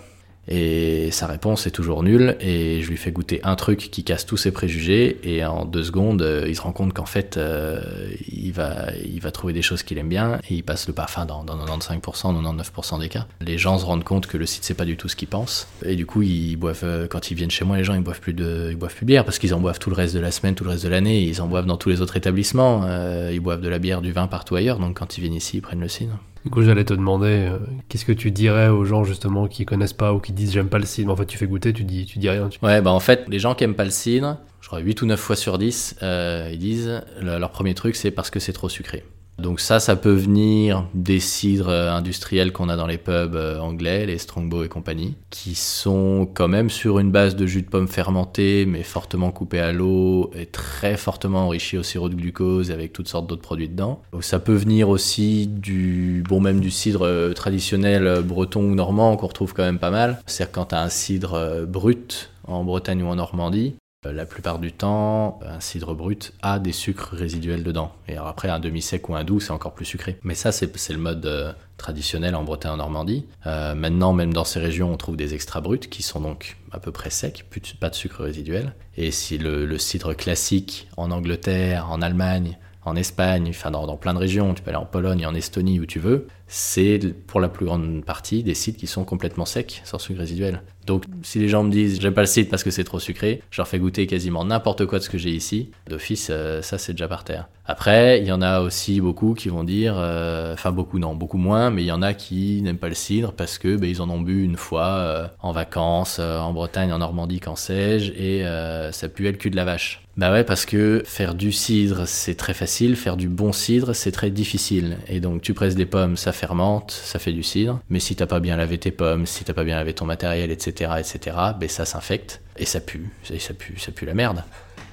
[0.50, 2.36] Et sa réponse est toujours nulle.
[2.40, 5.18] Et je lui fais goûter un truc qui casse tous ses préjugés.
[5.22, 7.80] Et en deux secondes, euh, il se rend compte qu'en fait, euh,
[8.28, 10.40] il, va, trouver des choses qu'il aime bien.
[10.50, 13.26] Et il passe le parfum dans, dans 95%, 99% des cas.
[13.40, 15.68] Les gens se rendent compte que le site, c'est pas du tout ce qu'ils pensent.
[15.84, 18.20] Et du coup, ils boivent, euh, quand ils viennent chez moi, les gens, ils boivent
[18.20, 20.32] plus de, ils boivent plus bière parce qu'ils en boivent tout le reste de la
[20.32, 21.22] semaine, tout le reste de l'année.
[21.22, 22.86] Ils en boivent dans tous les autres établissements.
[23.30, 24.80] ils boivent de la bière, du vin partout ailleurs.
[24.80, 26.18] Donc quand ils viennent ici, ils prennent le cidre.
[26.44, 29.92] Du coup, j'allais te demander, euh, qu'est-ce que tu dirais aux gens justement qui connaissent
[29.92, 31.12] pas ou qui disent j'aime pas le cidre?
[31.12, 32.48] En fait, tu fais goûter, tu dis, tu dis rien.
[32.62, 35.06] Ouais, bah en fait, les gens qui aiment pas le cidre, je crois 8 ou
[35.06, 38.68] 9 fois sur 10, euh, ils disent leur premier truc c'est parce que c'est trop
[38.70, 39.04] sucré.
[39.40, 43.58] Donc ça, ça peut venir des cidres euh, industriels qu'on a dans les pubs euh,
[43.58, 47.68] anglais, les Strongbow et compagnie, qui sont quand même sur une base de jus de
[47.68, 52.70] pomme fermenté, mais fortement coupé à l'eau et très fortement enrichi au sirop de glucose
[52.70, 54.02] avec toutes sortes d'autres produits dedans.
[54.12, 59.16] Donc ça peut venir aussi du, bon même du cidre euh, traditionnel breton ou normand
[59.16, 60.20] qu'on retrouve quand même pas mal.
[60.26, 63.74] C'est-à-dire quand tu as un cidre brut en Bretagne ou en Normandie,
[64.04, 67.92] la plupart du temps, un cidre brut a des sucres résiduels dedans.
[68.08, 70.18] Et alors après, un demi-sec ou un doux, c'est encore plus sucré.
[70.22, 73.26] Mais ça, c'est le mode euh, traditionnel en Bretagne, en Normandie.
[73.46, 76.78] Euh, maintenant, même dans ces régions, on trouve des extra bruts qui sont donc à
[76.78, 77.44] peu près secs,
[77.78, 78.74] pas de sucre résiduel.
[78.96, 84.18] Et si le cidre classique en Angleterre, en Allemagne, en Espagne, enfin dans, plein de
[84.18, 87.66] régions, tu peux aller en Pologne, en Estonie, où tu veux, c'est pour la plus
[87.66, 90.62] grande partie des sites qui sont complètement secs, sans sucre résiduel.
[90.90, 93.42] Donc si les gens me disent j'aime pas le site parce que c'est trop sucré,
[93.52, 95.70] je leur fais goûter quasiment n'importe quoi de ce que j'ai ici.
[95.88, 97.48] D'office, euh, ça c'est déjà par terre.
[97.64, 101.38] Après, il y en a aussi beaucoup qui vont dire, euh, enfin beaucoup non, beaucoup
[101.38, 104.02] moins, mais il y en a qui n'aiment pas le cidre parce que ben, ils
[104.02, 108.42] en ont bu une fois euh, en vacances, en Bretagne, en Normandie, qu'en sais-je, et
[108.90, 110.02] ça puait le cul de la vache.
[110.20, 114.12] Bah ouais, parce que faire du cidre, c'est très facile, faire du bon cidre, c'est
[114.12, 114.98] très difficile.
[115.08, 117.80] Et donc tu presses des pommes, ça fermente, ça fait du cidre.
[117.88, 120.50] Mais si t'as pas bien lavé tes pommes, si t'as pas bien lavé ton matériel,
[120.50, 124.44] etc., etc., ben ça s'infecte et ça pue, ça pue, ça pue la merde.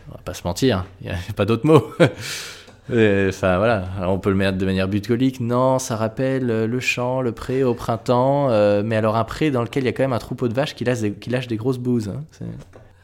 [0.07, 1.91] On va pas se mentir, il y a pas d'autre mot.
[2.89, 5.41] Enfin voilà, on peut le mettre de manière bucolique.
[5.41, 9.51] Non, ça rappelle euh, le champ, le pré au printemps, euh, mais alors un pré
[9.51, 11.29] dans lequel il y a quand même un troupeau de vaches qui lâche des, qui
[11.29, 12.07] lâche des grosses bouses.
[12.07, 12.45] hein.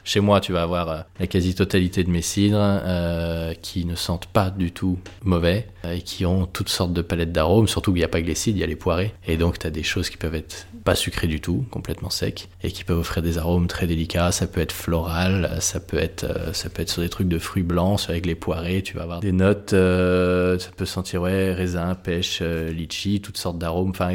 [0.05, 4.27] Chez moi, tu vas avoir euh, la quasi-totalité de mes cidres euh, qui ne sentent
[4.27, 8.01] pas du tout mauvais euh, et qui ont toutes sortes de palettes d'arômes, surtout qu'il
[8.01, 9.13] n'y a pas que les cidres, il y a les poirées.
[9.27, 12.49] Et donc, tu as des choses qui peuvent être pas sucrées du tout, complètement secs,
[12.63, 14.33] et qui peuvent offrir des arômes très délicats.
[14.33, 17.63] Ça peut être floral, ça peut être, ça peut être sur des trucs de fruits
[17.63, 22.41] blancs, avec les poirées, tu vas avoir des notes, ça peut sentir ouais, raisin, pêche,
[22.41, 23.91] litchi, toutes sortes d'arômes.
[23.91, 24.09] Enfin,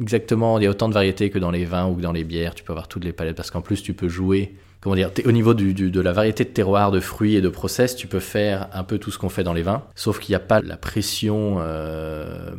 [0.00, 2.24] exactement, il y a autant de variétés que dans les vins ou que dans les
[2.24, 5.10] bières, tu peux avoir toutes les palettes, parce qu'en plus, tu peux jouer comment dire,
[5.24, 8.68] au niveau de la variété de terroir, de fruits et de process, tu peux faire
[8.72, 10.76] un peu tout ce qu'on fait dans les vins, sauf qu'il n'y a pas la
[10.76, 12.50] pression euh,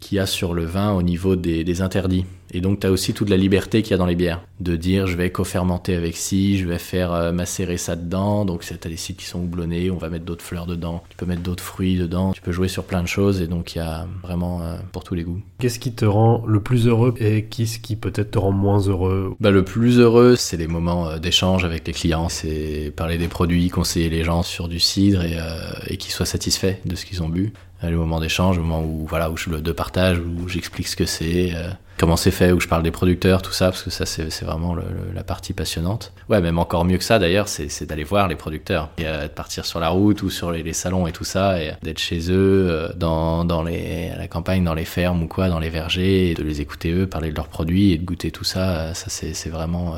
[0.00, 2.24] qu'il y a sur le vin au niveau des, des interdits.
[2.52, 4.76] Et donc, tu as aussi toute la liberté qu'il y a dans les bières, de
[4.76, 8.72] dire je vais co-fermenter avec ci, je vais faire euh, macérer ça dedans, donc tu
[8.72, 11.42] as des sites qui sont houblonnés, on va mettre d'autres fleurs dedans, tu peux mettre
[11.42, 14.06] d'autres fruits dedans, tu peux jouer sur plein de choses, et donc il y a
[14.22, 15.40] vraiment euh, pour tous les goûts.
[15.58, 19.34] Qu'est-ce qui te rend le plus heureux et qu'est-ce qui peut-être te rend moins heureux?
[19.40, 23.28] Bah, le plus heureux, c'est les moments euh, d'échange avec les clients, c'est parler des
[23.28, 27.06] produits, conseiller les gens sur du cidre et, euh, et qu'ils soient satisfaits de ce
[27.06, 27.54] qu'ils ont bu.
[27.84, 30.96] Euh, le moment d'échange, le moment où voilà où je le partage, où j'explique ce
[30.96, 33.90] que c'est, euh, comment c'est fait, où je parle des producteurs, tout ça, parce que
[33.90, 36.12] ça c'est vraiment le- le- la partie passionnante.
[36.30, 39.28] Ouais, même encore mieux que ça d'ailleurs, c'est d'aller voir les producteurs et euh, de
[39.28, 42.30] partir sur la route ou sur les, les salons et tout ça, et d'être chez
[42.30, 45.68] eux, euh, dans, dans les, à la campagne, dans les fermes ou quoi, dans les
[45.70, 48.70] vergers, et de les écouter eux, parler de leurs produits et de goûter tout ça,
[48.78, 49.96] euh, ça c'est vraiment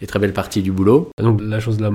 [0.00, 1.10] les très belles parties du boulot.
[1.22, 1.90] Donc la chose là,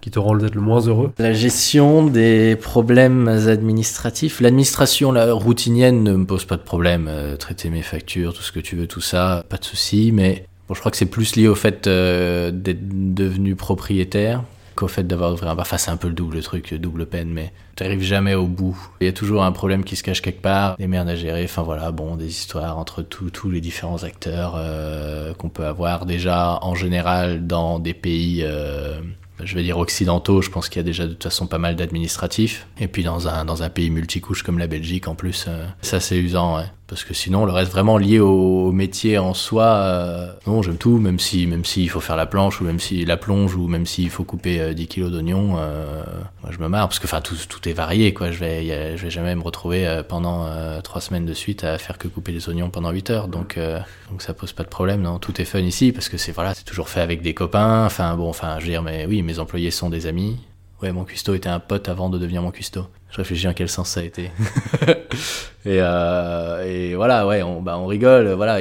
[0.00, 4.40] qui te rend peut-être le moins heureux La gestion des problèmes administratifs.
[4.40, 7.06] L'administration la routinienne ne me pose pas de problème.
[7.08, 10.10] Euh, traiter mes factures, tout ce que tu veux, tout ça, pas de souci.
[10.12, 14.42] Mais bon, je crois que c'est plus lié au fait euh, d'être devenu propriétaire
[14.74, 15.64] qu'au fait d'avoir ouvert un bar.
[15.66, 18.76] Enfin, c'est un peu le double truc, double peine, mais tu n'arrives jamais au bout.
[19.00, 21.44] Il y a toujours un problème qui se cache quelque part, des merdes à gérer.
[21.44, 26.06] Enfin voilà, bon, des histoires entre tous tous les différents acteurs euh, qu'on peut avoir
[26.06, 28.40] déjà en général dans des pays.
[28.42, 29.00] euh,
[29.42, 31.76] je vais dire occidentaux, je pense qu'il y a déjà de toute façon pas mal
[31.76, 32.66] d'administratifs.
[32.80, 36.00] Et puis dans un, dans un pays multicouche comme la Belgique en plus, euh, ça
[36.00, 36.64] c'est usant, ouais.
[36.88, 40.98] Parce que sinon, le reste vraiment lié au, métier en soi, euh, non, j'aime tout,
[40.98, 43.86] même si même s'il faut faire la planche, ou même si la plonge, ou même
[43.86, 46.04] s'il faut couper euh, 10 kilos d'oignons, euh,
[46.42, 48.30] moi je me marre, parce que enfin tout, est varié, quoi.
[48.30, 51.78] Je vais, je vais jamais me retrouver euh, pendant euh, trois semaines de suite à
[51.78, 54.68] faire que couper des oignons pendant 8 heures, donc, euh, donc ça pose pas de
[54.68, 57.34] problème, non, tout est fun ici, parce que c'est voilà, c'est toujours fait avec des
[57.34, 60.38] copains, enfin bon, enfin je veux dire, mais oui, mes employés sont des amis.
[60.82, 62.86] Ouais, mon cuistot était un pote avant de devenir mon cuistot.
[63.10, 64.24] Je réfléchis en quel sens ça a été.
[65.64, 68.58] et, euh, et voilà, ouais, on, bah, on rigole, voilà,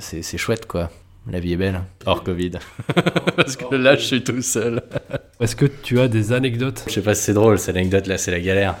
[0.00, 0.90] c'est chouette quoi.
[1.30, 2.52] La vie est belle, hors Covid.
[3.36, 4.82] Parce que là, je suis tout seul.
[5.40, 6.84] Est-ce que tu as des anecdotes?
[6.88, 8.76] Je sais pas si c'est drôle, cette anecdote là, c'est la galère.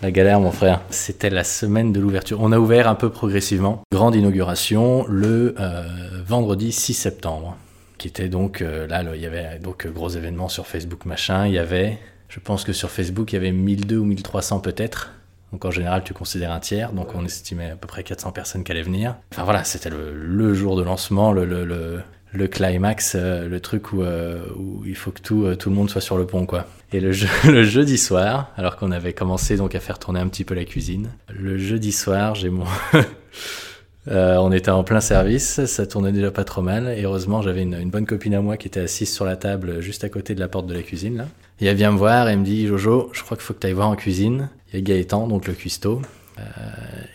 [0.00, 0.80] La galère, mon frère.
[0.90, 2.38] C'était la semaine de l'ouverture.
[2.40, 3.82] On a ouvert un peu progressivement.
[3.90, 5.82] Grande inauguration le euh,
[6.24, 7.56] vendredi 6 septembre.
[7.98, 11.48] Qui était donc, euh, là, il y avait donc gros événement sur Facebook, machin.
[11.48, 15.12] Il y avait, je pense que sur Facebook, il y avait 1200 ou 1300 peut-être.
[15.52, 16.92] Donc en général, tu considères un tiers.
[16.92, 19.16] Donc on estimait à peu près 400 personnes qui allaient venir.
[19.32, 22.02] Enfin voilà, c'était le, jour de lancement, le,
[22.48, 25.88] climax, euh, le truc où, euh, où il faut que tout, euh, tout le monde
[25.88, 26.66] soit sur le pont, quoi.
[26.92, 27.12] Et le,
[27.50, 30.64] le jeudi soir, alors qu'on avait commencé donc à faire tourner un petit peu la
[30.64, 32.66] cuisine, le jeudi soir, j'ai mon...
[34.10, 37.62] Euh, on était en plein service, ça tournait déjà pas trop mal, et heureusement j'avais
[37.62, 40.40] une, bonne copine à moi qui était assise sur la table juste à côté de
[40.40, 41.26] la porte de la cuisine là.
[41.60, 43.66] Et elle vient me voir et me dit Jojo, je crois qu'il faut que tu
[43.66, 44.48] ailles voir en cuisine.
[44.72, 46.00] Il y a Gaëtan, donc le cuistot.
[46.38, 46.42] Euh,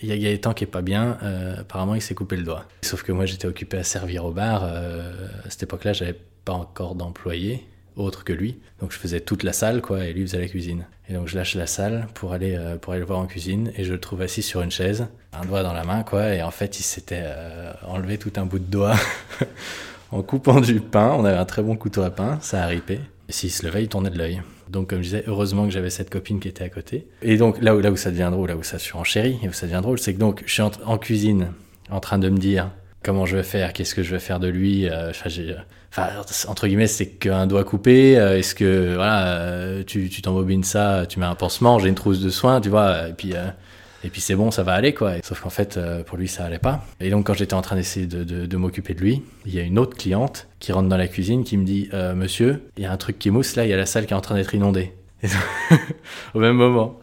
[0.02, 2.66] Il y a Gaëtan qui est pas bien, euh, apparemment il s'est coupé le doigt.
[2.82, 6.96] Sauf que moi j'étais occupé à servir au bar, à cette époque-là j'avais pas encore
[6.96, 8.60] d'employé autre que lui.
[8.80, 10.86] Donc je faisais toute la salle, quoi, et lui faisait la cuisine.
[11.10, 13.72] Et donc je lâche la salle pour aller, euh, pour aller le voir en cuisine,
[13.78, 16.42] et je le trouve assis sur une chaise, un doigt dans la main, quoi, et
[16.42, 18.96] en fait il s'était euh, enlevé tout un bout de doigt
[20.12, 21.14] en coupant du pain.
[21.18, 23.00] On avait un très bon couteau à pain, ça a ripé.
[23.30, 24.42] S'il se levait, il tournait de l'œil.
[24.70, 27.08] Donc comme je disais, heureusement que j'avais cette copine qui était à côté.
[27.22, 29.54] Et donc là où, là où ça devient drôle, là où ça surenchérit, et où
[29.54, 31.52] ça devient drôle, c'est que donc je suis en cuisine,
[31.90, 32.72] en train de me dire
[33.04, 34.88] comment je vais faire, qu'est-ce que je vais faire de lui.
[34.90, 35.12] euh,
[35.92, 36.08] Enfin,
[36.48, 38.18] entre guillemets, c'est qu'un doigt coupé.
[38.18, 42.20] euh, Est-ce que voilà, euh, tu t'embobines ça, tu mets un pansement, j'ai une trousse
[42.20, 43.34] de soins, tu vois, et puis.
[44.04, 45.14] et puis c'est bon, ça va aller quoi.
[45.24, 46.84] Sauf qu'en fait, pour lui, ça allait pas.
[47.00, 49.78] Et donc quand j'étais en train d'essayer de, m'occuper de lui, il y a une
[49.78, 52.98] autre cliente qui rentre dans la cuisine qui me dit Monsieur, il y a un
[52.98, 54.94] truc qui mousse là, il y a la salle qui est en train d'être inondée.
[56.34, 57.00] Au même moment.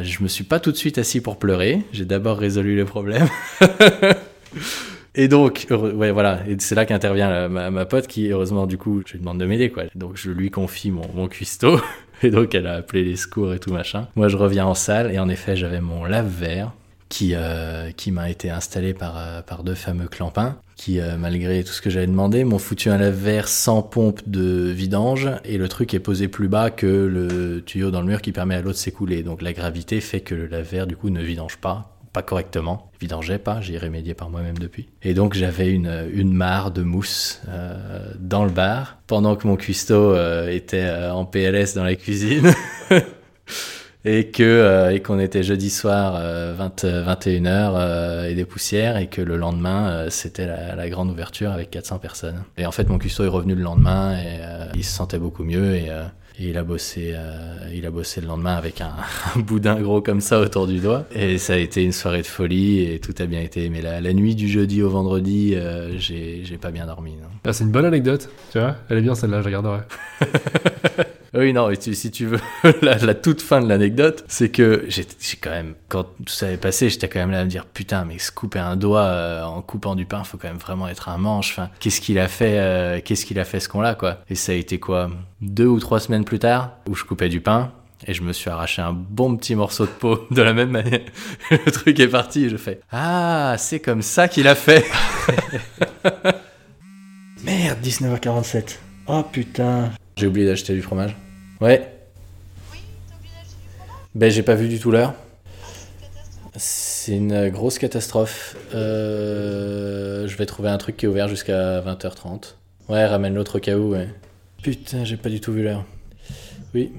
[0.00, 1.82] Je me suis pas tout de suite assis pour pleurer.
[1.92, 3.26] J'ai d'abord résolu le problème.
[5.16, 8.76] Et donc, heureux- ouais, voilà, et c'est là qu'intervient la- ma, pote qui, heureusement, du
[8.78, 9.84] coup, je lui demande de m'aider, quoi.
[9.94, 11.80] Donc, je lui confie mon, mon cuistot.
[12.22, 14.08] Et donc elle a appelé les secours et tout machin.
[14.16, 16.72] Moi je reviens en salle et en effet j'avais mon lave-verre
[17.10, 21.62] qui, euh, qui m'a été installé par, euh, par deux fameux clampins qui, euh, malgré
[21.62, 25.68] tout ce que j'avais demandé, m'ont foutu un lave-verre sans pompe de vidange et le
[25.68, 28.70] truc est posé plus bas que le tuyau dans le mur qui permet à l'eau
[28.70, 29.22] de s'écouler.
[29.22, 33.36] Donc la gravité fait que le lave-verre du coup ne vidange pas pas correctement, vidangeait
[33.36, 34.88] pas, j'y ai remédié par moi-même depuis.
[35.02, 39.56] Et donc j'avais une, une mare de mousse euh, dans le bar, pendant que mon
[39.56, 42.54] cuistot euh, était euh, en PLS dans la cuisine.
[44.06, 46.14] et que et qu'on était jeudi soir
[46.54, 51.70] 20, 21h et des poussières et que le lendemain c'était la, la, grande ouverture avec
[51.70, 52.44] 400 personnes.
[52.56, 54.38] Et en fait mon cuistot est revenu le lendemain et
[54.74, 55.90] il se sentait beaucoup mieux et
[56.38, 58.92] et il a bossé, euh, il a bossé le lendemain avec un,
[59.36, 61.06] un, boudin gros comme ça autour du doigt.
[61.14, 63.68] Et ça a été une soirée de folie et tout a bien été.
[63.70, 67.14] Mais la, la nuit du jeudi au vendredi, euh, j'ai pas bien dormi.
[67.44, 68.76] Ah, c'est une bonne anecdote, tu vois.
[68.88, 69.80] Elle est bien celle-là, je regarderai.
[71.34, 72.40] Oui, non, si tu veux,
[72.82, 75.04] la, toute fin de l'anecdote, c'est que j'ai
[75.40, 78.04] quand même, quand tout ça est passé, j'étais quand même là à me dire, putain,
[78.04, 81.08] mais se couper un doigt euh, en coupant du pain, faut quand même vraiment être
[81.08, 81.50] un manche.
[81.52, 84.18] Enfin, qu'est-ce qu'il a fait, euh, qu'est-ce qu'il a fait ce con-là, quoi.
[84.30, 85.10] Et ça a été quoi,
[85.40, 87.72] deux ou trois semaines plus tard, où je coupais du pain,
[88.06, 91.00] et je me suis arraché un bon petit morceau de peau de la même manière.
[91.50, 94.84] Le truc est parti et je fais Ah, c'est comme ça qu'il a fait.
[97.44, 98.78] Merde, 19h47.
[99.08, 99.90] Oh putain.
[100.18, 101.14] J'ai oublié d'acheter du fromage.
[101.60, 101.92] Ouais.
[102.72, 105.12] Oui, t'as oublié d'acheter du fromage Ben, j'ai pas vu du tout l'heure.
[106.54, 108.56] C'est une grosse catastrophe.
[108.74, 112.54] Euh, je vais trouver un truc qui est ouvert jusqu'à 20h30.
[112.88, 114.08] Ouais, ramène l'autre au cas où, ouais.
[114.62, 115.84] Putain, j'ai pas du tout vu l'heure.
[116.74, 116.92] Oui.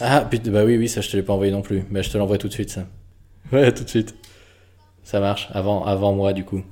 [0.00, 1.86] Ah, putain, bah oui, oui, ça je te l'ai pas envoyé non plus.
[1.90, 2.86] Bah je te l'envoie tout de suite, ça.
[3.50, 4.14] Ouais, tout de suite.
[5.04, 6.62] Ça marche, avant, avant moi, du coup.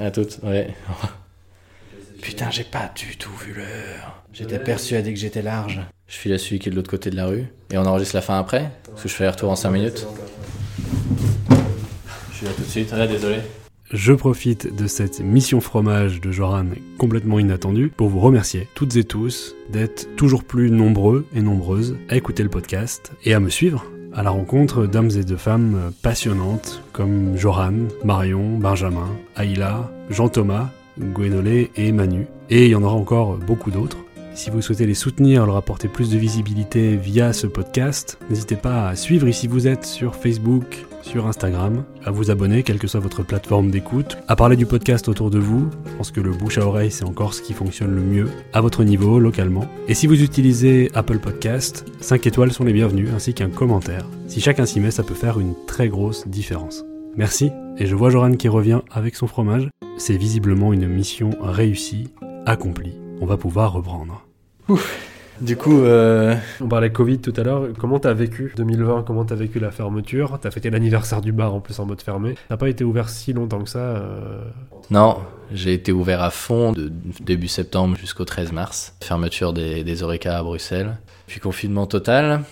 [0.00, 0.74] À toutes, ouais.
[2.26, 4.24] Putain, j'ai pas du tout vu l'heure.
[4.32, 5.80] J'étais persuadé que j'étais large.
[6.08, 7.44] Je file à celui qui est de l'autre côté de la rue.
[7.70, 8.72] Et on enregistre la fin après?
[8.84, 10.04] Parce que je fais les retours en 5 minutes.
[12.32, 12.92] Je suis là tout de suite.
[12.92, 13.36] Ah, désolé.
[13.92, 16.66] Je profite de cette mission fromage de Joran
[16.98, 22.16] complètement inattendue pour vous remercier toutes et tous d'être toujours plus nombreux et nombreuses à
[22.16, 26.82] écouter le podcast et à me suivre à la rencontre d'hommes et de femmes passionnantes
[26.92, 32.26] comme Joran, Marion, Benjamin, Aïla, Jean-Thomas, Gwenolé et Manu.
[32.50, 33.98] Et il y en aura encore beaucoup d'autres.
[34.36, 38.88] Si vous souhaitez les soutenir, leur apporter plus de visibilité via ce podcast, n'hésitez pas
[38.88, 43.00] à suivre ici vous êtes sur Facebook, sur Instagram, à vous abonner, quelle que soit
[43.00, 45.70] votre plateforme d'écoute, à parler du podcast autour de vous.
[45.86, 48.60] Je pense que le bouche à oreille, c'est encore ce qui fonctionne le mieux, à
[48.60, 49.64] votre niveau, localement.
[49.88, 54.06] Et si vous utilisez Apple Podcast, 5 étoiles sont les bienvenues, ainsi qu'un commentaire.
[54.28, 56.84] Si chacun s'y met, ça peut faire une très grosse différence.
[57.16, 59.70] Merci, et je vois Joran qui revient avec son fromage.
[59.96, 62.10] C'est visiblement une mission réussie,
[62.44, 62.92] accomplie.
[63.22, 64.22] On va pouvoir reprendre.
[64.68, 65.00] Ouf.
[65.40, 66.34] Du coup, euh...
[66.60, 67.68] on parlait Covid tout à l'heure.
[67.78, 70.38] Comment t'as vécu 2020 Comment t'as vécu la fermeture?
[70.40, 72.34] T'as fêté l'anniversaire du bar en plus en mode fermé.
[72.50, 74.42] T'as pas été ouvert si longtemps que ça euh...
[74.90, 75.16] Non,
[75.52, 78.94] j'ai été ouvert à fond de début septembre jusqu'au 13 mars.
[79.02, 80.98] Fermeture des, des Oreca à Bruxelles.
[81.26, 82.42] Puis confinement total.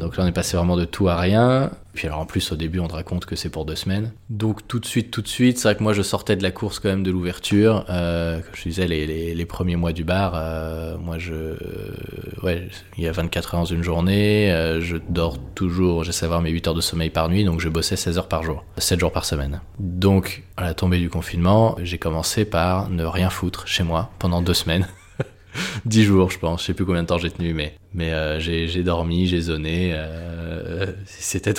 [0.00, 1.70] Donc là, on est passé vraiment de tout à rien.
[1.92, 4.12] Puis alors en plus, au début, on te raconte que c'est pour deux semaines.
[4.30, 6.50] Donc tout de suite, tout de suite, c'est vrai que moi, je sortais de la
[6.50, 7.84] course quand même de l'ouverture.
[7.90, 11.34] Euh, comme je disais, les, premiers mois du bar, euh, moi, je...
[11.34, 11.56] Euh,
[12.42, 14.48] ouais, il y a 24 heures dans une journée.
[14.80, 17.44] Je dors toujours, j'essaie d'avoir mes 8 heures de sommeil par nuit.
[17.44, 19.60] Donc je bossais 16 heures par jour, 7 jours par semaine.
[19.78, 24.40] Donc, à la tombée du confinement, j'ai commencé par ne rien foutre chez moi pendant
[24.40, 24.86] deux semaines.
[25.84, 26.62] 10 jours, je pense.
[26.62, 29.92] Je sais plus combien de temps j'ai tenu, mais, mais euh, j'ai dormi, j'ai zoné.
[29.94, 31.52] Euh, c'était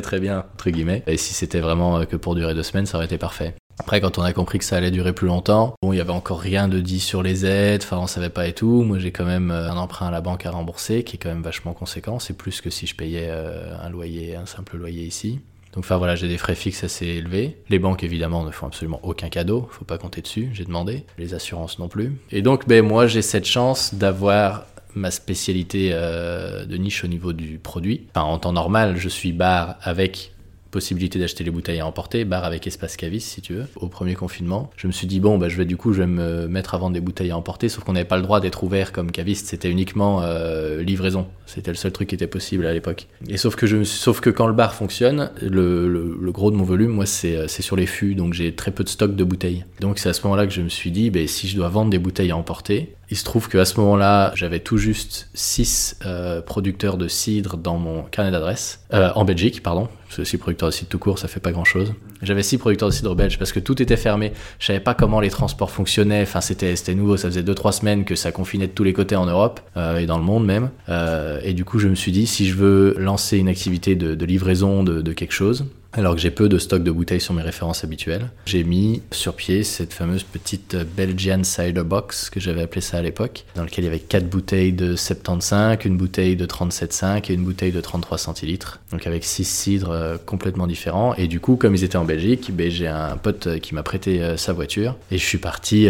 [0.00, 1.02] très, bien, entre guillemets.
[1.06, 3.54] Et si c'était vraiment que pour durer deux semaines, ça aurait été parfait.
[3.80, 6.10] Après, quand on a compris que ça allait durer plus longtemps, bon, il y avait
[6.10, 8.82] encore rien de dit sur les aides, enfin, on savait pas et tout.
[8.82, 11.42] Moi, j'ai quand même un emprunt à la banque à rembourser, qui est quand même
[11.42, 12.18] vachement conséquent.
[12.18, 15.40] C'est plus que si je payais euh, un loyer, un simple loyer ici.
[15.78, 17.56] Donc enfin voilà, j'ai des frais fixes assez élevés.
[17.68, 21.04] Les banques évidemment ne font absolument aucun cadeau, faut pas compter dessus, j'ai demandé.
[21.18, 22.16] Les assurances non plus.
[22.32, 27.32] Et donc ben moi j'ai cette chance d'avoir ma spécialité euh, de niche au niveau
[27.32, 28.08] du produit.
[28.16, 30.32] En temps normal, je suis bar avec
[30.70, 33.66] possibilité d'acheter les bouteilles à emporter, bar avec espace caviste si tu veux.
[33.76, 36.06] Au premier confinement, je me suis dit bon bah je vais du coup je vais
[36.06, 38.62] me mettre à vendre des bouteilles à emporter, sauf qu'on n'avait pas le droit d'être
[38.64, 41.26] ouvert comme caviste, c'était uniquement euh, livraison.
[41.46, 43.06] C'était le seul truc qui était possible à l'époque.
[43.28, 46.56] Et sauf que je sauf que quand le bar fonctionne, le, le, le gros de
[46.56, 49.24] mon volume, moi c'est c'est sur les fûts, donc j'ai très peu de stock de
[49.24, 49.64] bouteilles.
[49.80, 51.90] Donc c'est à ce moment-là que je me suis dit bah, si je dois vendre
[51.90, 56.00] des bouteilles à emporter, Il se trouve qu'à ce moment-là, j'avais tout juste 6
[56.44, 59.88] producteurs de cidre dans mon carnet d'adresse, euh, en Belgique, pardon.
[60.06, 61.92] Parce que 6 producteurs de cidre tout court, ça fait pas grand-chose.
[62.22, 64.32] J'avais 6 producteurs de cidre belges parce que tout était fermé.
[64.58, 66.22] Je savais pas comment les transports fonctionnaient.
[66.22, 67.16] Enfin, c'était nouveau.
[67.16, 70.06] Ça faisait 2-3 semaines que ça confinait de tous les côtés en Europe euh, et
[70.06, 70.70] dans le monde même.
[70.88, 74.24] Euh, et du coup, je me suis dit, si je veux lancer une activité de,
[74.24, 75.64] livraison de quelque chose,
[75.98, 79.34] alors que j'ai peu de stock de bouteilles sur mes références habituelles, j'ai mis sur
[79.34, 83.84] pied cette fameuse petite Belgian Cider Box que j'avais appelé ça à l'époque, dans lequel
[83.84, 87.80] il y avait 4 bouteilles de 75, une bouteille de 37,5 et une bouteille de
[87.80, 88.80] 33 centilitres.
[88.92, 91.14] Donc avec 6 cidres euh, complètement différents.
[91.16, 93.82] Et du coup, comme ils étaient en Belgique, ben, j'ai un pote euh, qui m'a
[93.82, 95.88] prêté euh, sa voiture et je suis parti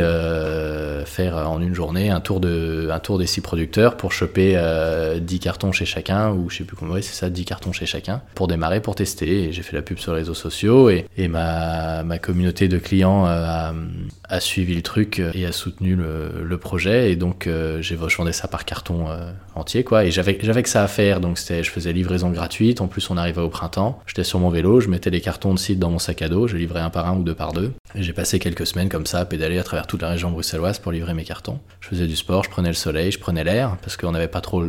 [1.04, 5.18] faire en une journée un tour, de, un tour des 6 producteurs pour choper euh,
[5.18, 7.86] 10 cartons chez chacun, ou je sais plus comment, oui, c'est ça, 10 cartons chez
[7.86, 9.44] chacun, pour démarrer, pour tester.
[9.44, 13.72] Et j'ai fait la pub sur les réseaux sociaux et, ma, communauté de clients euh,
[14.28, 17.12] a, suivi le truc et a soutenu le, projet.
[17.12, 20.05] Et donc, euh, j'ai je vendais ça par carton euh, entier, quoi.
[20.05, 22.80] Et j'avais j'avais que ça à faire, donc c'était, je faisais livraison gratuite.
[22.80, 24.01] En plus, on arrivait au printemps.
[24.07, 26.49] J'étais sur mon vélo, je mettais les cartons de site dans mon sac à dos,
[26.49, 27.72] je livrais un par un ou deux par deux.
[27.94, 30.92] J'ai passé quelques semaines comme ça à pédaler à travers toute la région bruxelloise pour
[30.92, 31.59] livrer mes cartons.
[31.80, 34.40] Je faisais du sport, je prenais le soleil, je prenais l'air, parce qu'on n'avait pas
[34.40, 34.62] trop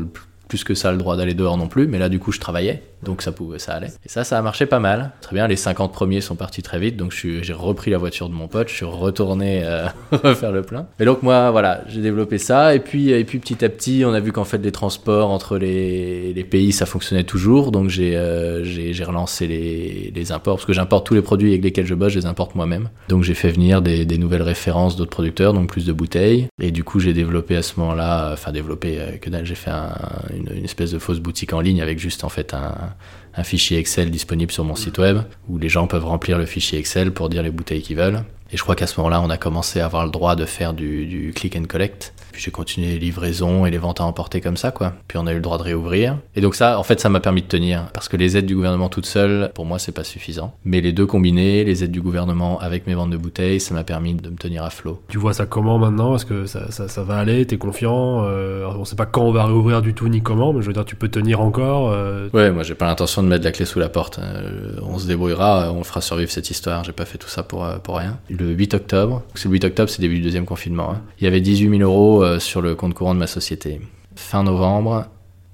[0.50, 2.84] plus que ça le droit d'aller dehors non plus, mais là du coup je travaillais,
[3.04, 3.92] donc ça pouvait, ça allait.
[4.06, 5.12] Et ça, ça a marché pas mal.
[5.22, 8.34] Très bien, les 50 premiers sont partis très vite, donc j'ai repris la voiture de
[8.34, 9.88] mon pote, je suis retourné euh,
[10.36, 10.88] faire le plein.
[11.00, 14.14] Et donc moi, voilà, j'ai développé ça, et puis, et puis petit à petit, on
[14.14, 18.64] a vu qu'en fait les transports entre les, pays, ça fonctionnait toujours, donc j'ai euh,
[19.06, 22.26] relancé les, imports, parce que j'importe tous les produits avec lesquels je bosse, je les
[22.26, 22.90] importe moi-même.
[23.08, 26.84] Donc j'ai fait venir des, nouvelles références d'autres producteurs, donc plus de bouteilles, et du
[26.84, 29.96] coup j'ai développé à ce moment-là, enfin développé, euh, que dalle, j'ai fait un-
[30.36, 32.89] une, une espèce de fausse boutique en ligne avec juste en fait un,
[33.36, 36.80] un fichier Excel disponible sur mon site web où les gens peuvent remplir le fichier
[36.80, 38.24] Excel pour dire les bouteilles qu'ils veulent.
[38.52, 40.74] Et je crois qu'à ce moment-là, on a commencé à avoir le droit de faire
[40.74, 42.14] du, du click and collect.
[42.32, 44.94] Puis j'ai continué les livraisons et les ventes à emporter comme ça, quoi.
[45.08, 46.18] Puis on a eu le droit de réouvrir.
[46.36, 47.88] Et donc ça, en fait, ça m'a permis de tenir.
[47.94, 50.54] Parce que les aides du gouvernement toutes seules, pour moi, c'est pas suffisant.
[50.64, 53.84] Mais les deux combinés, les aides du gouvernement avec mes ventes de bouteilles, ça m'a
[53.84, 55.02] permis de me tenir à flot.
[55.10, 56.16] Tu vois ça comment maintenant?
[56.16, 57.46] Est-ce que ça, ça, ça va aller?
[57.46, 58.24] T'es confiant?
[58.26, 60.74] Euh, On sait pas quand on va réouvrir du tout ni comment, mais je veux
[60.74, 61.92] dire, tu peux tenir encore.
[61.92, 64.20] euh, Ouais, moi j'ai pas l'intention de mettre la clé sous la porte.
[64.20, 66.84] Euh, on se débrouillera, on fera survivre cette histoire.
[66.84, 68.18] J'ai pas fait tout ça pour, euh, pour rien.
[68.40, 70.92] Le 8 octobre, c'est le 8 octobre, c'est début du deuxième confinement.
[70.92, 71.02] hein.
[71.20, 73.82] Il y avait 18 000 euros euh, sur le compte courant de ma société.
[74.16, 75.06] Fin novembre,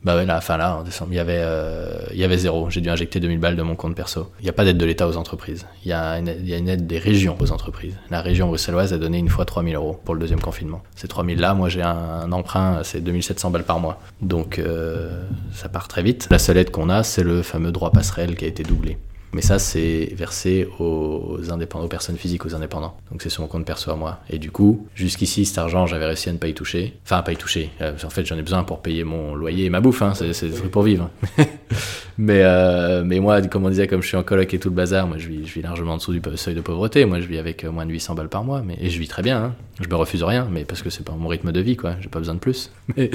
[0.05, 2.69] bah ouais, là, fin là, en décembre, il y avait, euh, zéro.
[2.69, 4.29] J'ai dû injecter 2000 balles de mon compte perso.
[4.39, 5.65] Il n'y a pas d'aide de l'État aux entreprises.
[5.83, 7.97] Il y, a une, aide des régions aux entreprises.
[8.11, 10.83] La région bruxelloise a donné une fois 3000 euros pour le deuxième confinement.
[10.95, 13.99] Ces 3000 là, moi j'ai un, un emprunt, c'est 2700 balles par mois.
[14.21, 16.27] Donc euh, ça part très vite.
[16.29, 18.99] La seule aide qu'on a, c'est le fameux droit passerelle qui a été doublé.
[19.35, 22.95] Mais ça, c'est versé aux indépendants, aux personnes physiques, aux indépendants.
[23.11, 24.19] Donc c'est sur mon compte perso à moi.
[24.29, 26.93] Et du coup, jusqu'ici, cet argent, j'avais réussi à ne pas y toucher.
[27.03, 27.69] Enfin, à pas y toucher.
[27.81, 30.01] Euh, en fait, j'en ai besoin pour payer mon loyer et ma bouffe.
[30.01, 30.13] Hein.
[30.15, 31.09] C'est des trucs pour vivre.
[32.17, 34.75] mais, euh, mais moi, comme on disait, comme je suis en coloc et tout le
[34.75, 37.03] bazar, moi, je vis, largement en dessous du seuil de pauvreté.
[37.03, 38.61] Moi, je vis avec euh, moins de 800 balles par mois.
[38.65, 39.43] Mais, et je vis très bien.
[39.43, 39.53] Hein.
[39.81, 41.95] Je me refuse rien, mais parce que c'est pas mon rythme de vie, quoi.
[41.99, 42.71] J'ai pas besoin de plus.
[42.95, 43.09] Mais,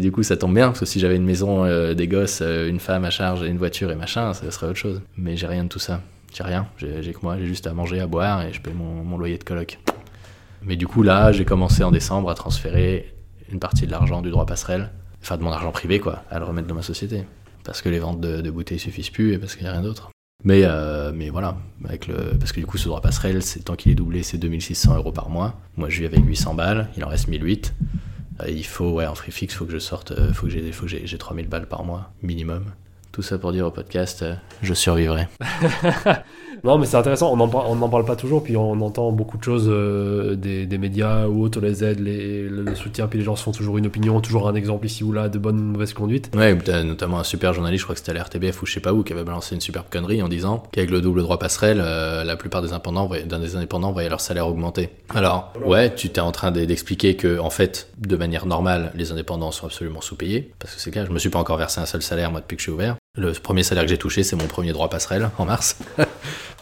[0.00, 1.64] du coup, ça tombe bien, parce que si j'avais une maison,
[1.94, 5.00] des gosses, une femme à charge, une voiture et machin, ça serait autre chose.
[5.16, 6.00] Mais j'ai rien de tout ça.
[6.32, 6.68] J'ai rien.
[6.78, 9.44] J'ai que moi, j'ai juste à manger, à boire, et je paye mon, loyer de
[9.44, 9.78] coloc.
[10.62, 13.14] Mais du coup, là, j'ai commencé en décembre à transférer
[13.50, 14.90] une partie de l'argent du droit passerelle,
[15.22, 17.24] enfin de mon argent privé, quoi, à le remettre dans ma société.
[17.64, 19.82] Parce que les ventes de, de bouteilles suffisent plus et parce qu'il n'y a rien
[19.82, 20.10] d'autre.
[20.42, 21.58] Mais, euh, mais voilà,
[22.38, 25.28] parce que du coup, ce droit passerelle, tant qu'il est doublé, c'est 2600 euros par
[25.28, 25.60] mois.
[25.76, 27.74] Moi, je vis avec 800 balles, il en reste 1008.
[28.40, 30.52] Euh, il faut, ouais, en free fix, faut que je sorte, euh, faut que
[30.86, 32.64] j'ai 3000 balles par mois, minimum.
[33.12, 35.26] Tout ça pour dire au podcast, euh, je survivrai.
[36.62, 37.44] Non, mais c'est intéressant, on n'en
[37.84, 41.42] on parle pas toujours, puis on entend beaucoup de choses euh, des, des médias ou
[41.42, 44.20] autres, les aides, les, le, le soutien, puis les gens se font toujours une opinion,
[44.20, 46.30] toujours un exemple ici ou là de bonne ou mauvaise conduite.
[46.36, 46.54] Ouais,
[46.84, 48.92] notamment un super journaliste, je crois que c'était à la RTBF ou je sais pas
[48.92, 52.24] où, qui avait balancé une superbe connerie en disant qu'avec le double droit passerelle, euh,
[52.24, 54.90] la plupart des indépendants, voyaient- d'un des indépendants voyaient leur salaire augmenter.
[55.14, 59.12] Alors, ouais, tu t'es en train de- d'expliquer que, en fait, de manière normale, les
[59.12, 61.86] indépendants sont absolument sous-payés, parce que c'est clair, je me suis pas encore versé un
[61.86, 62.96] seul salaire, moi, depuis que je suis ouvert.
[63.16, 65.76] Le premier salaire que j'ai touché, c'est mon premier droit passerelle, en mars.
[65.98, 66.06] bah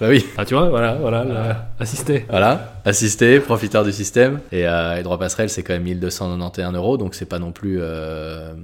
[0.08, 0.24] oui.
[0.38, 2.24] Ah, tu vois, voilà, voilà, là, assisté.
[2.30, 4.40] Voilà, assisté, profiteur du système.
[4.50, 7.80] Et, euh, et droit passerelle, c'est quand même 1291 euros, donc c'est pas non plus.
[7.82, 8.54] Euh,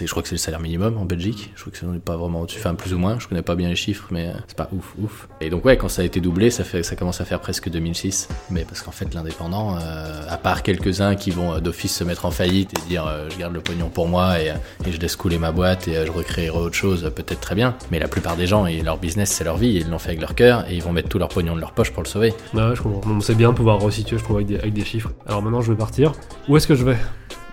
[0.00, 1.52] je crois que c'est le salaire minimum en Belgique.
[1.54, 3.18] Je crois que c'est pas vraiment au-dessus, enfin plus ou moins.
[3.18, 5.28] Je connais pas bien les chiffres, mais euh, c'est pas ouf, ouf.
[5.40, 7.68] Et donc ouais, quand ça a été doublé, ça fait, ça commence à faire presque
[7.68, 8.28] 2006.
[8.50, 12.24] Mais parce qu'en fait, l'indépendant, euh, à part quelques-uns qui vont euh, d'office se mettre
[12.26, 14.52] en faillite et dire je garde le pognon pour moi et,
[14.90, 17.74] je laisse couler ma boîte et je recréerai autre chose, peut-être très bien.
[17.90, 20.20] Mais la plupart des gens, et leur business, c'est leur vie, ils l'ont fait avec
[20.20, 22.34] leur cœur et ils vont mettre tout leur pognon de leur poche pour le sauver.
[22.54, 23.00] Ouais, je comprends.
[23.08, 25.12] Bon, c'est bien pouvoir resituer, je trouve, avec des, avec des chiffres.
[25.26, 26.12] Alors maintenant, je vais partir.
[26.48, 26.96] Où est-ce que je vais?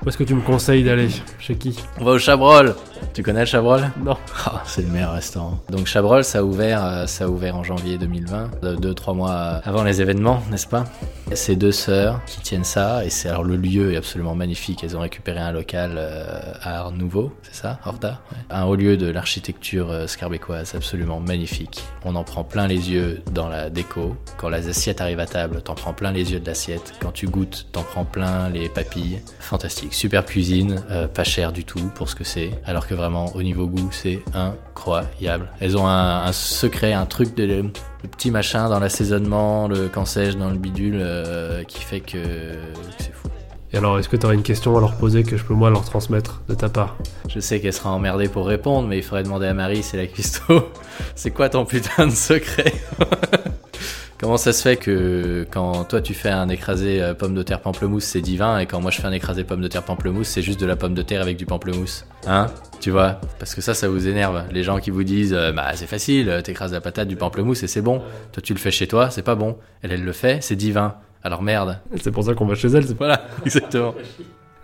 [0.05, 2.73] Où est-ce que tu me conseilles d'aller Chez qui On va au Chabrol.
[3.13, 4.15] Tu connais le Chabrol Non.
[4.45, 5.59] Ah, c'est le meilleur restaurant.
[5.69, 9.13] Donc Chabrol, ça a ouvert, euh, ça a ouvert en janvier 2020, euh, deux trois
[9.13, 9.33] mois
[9.65, 10.85] avant les événements, n'est-ce pas?
[11.33, 14.83] C'est deux sœurs qui tiennent ça, et c'est alors le lieu est absolument magnifique.
[14.83, 18.09] Elles ont récupéré un local euh, à Art Nouveau, c'est ça, ouais.
[18.49, 21.83] un haut lieu de l'architecture scarbécoise, absolument magnifique.
[22.05, 24.15] On en prend plein les yeux dans la déco.
[24.37, 26.93] Quand les assiettes arrivent à table, t'en prends plein les yeux de l'assiette.
[27.01, 29.21] Quand tu goûtes, t'en prends plein les papilles.
[29.39, 32.51] Fantastique, super cuisine, euh, pas cher du tout pour ce que c'est.
[32.65, 35.49] Alors que vraiment, au niveau goût, c'est incroyable.
[35.59, 37.63] Elles ont un, un secret, un truc de le
[38.09, 42.57] petit machin dans l'assaisonnement, le sais-je dans le bidule, euh, qui fait que, que
[42.97, 43.27] c'est fou.
[43.71, 45.69] Et alors, est-ce que tu aurais une question à leur poser que je peux moi
[45.69, 46.97] leur transmettre de ta part?
[47.27, 50.07] Je sais qu'elle sera emmerdée pour répondre, mais il faudrait demander à Marie, c'est la
[50.07, 50.69] cuistot.
[51.15, 52.73] c'est quoi ton putain de secret?
[54.19, 57.61] Comment ça se fait que quand toi tu fais un écrasé euh, pomme de terre
[57.61, 60.41] pamplemousse, c'est divin, et quand moi je fais un écrasé pomme de terre pamplemousse, c'est
[60.41, 62.05] juste de la pomme de terre avec du pamplemousse?
[62.27, 62.47] Hein?
[62.81, 63.21] Tu vois?
[63.39, 64.43] Parce que ça, ça vous énerve.
[64.51, 67.67] Les gens qui vous disent, euh, bah c'est facile, t'écrases la patate, du pamplemousse et
[67.67, 68.01] c'est bon.
[68.33, 69.55] Toi tu le fais chez toi, c'est pas bon.
[69.83, 70.95] Elle, elle le fait, c'est divin.
[71.23, 71.79] Alors merde.
[72.01, 73.95] C'est pour ça qu'on va chez elle, c'est pas Voilà, exactement.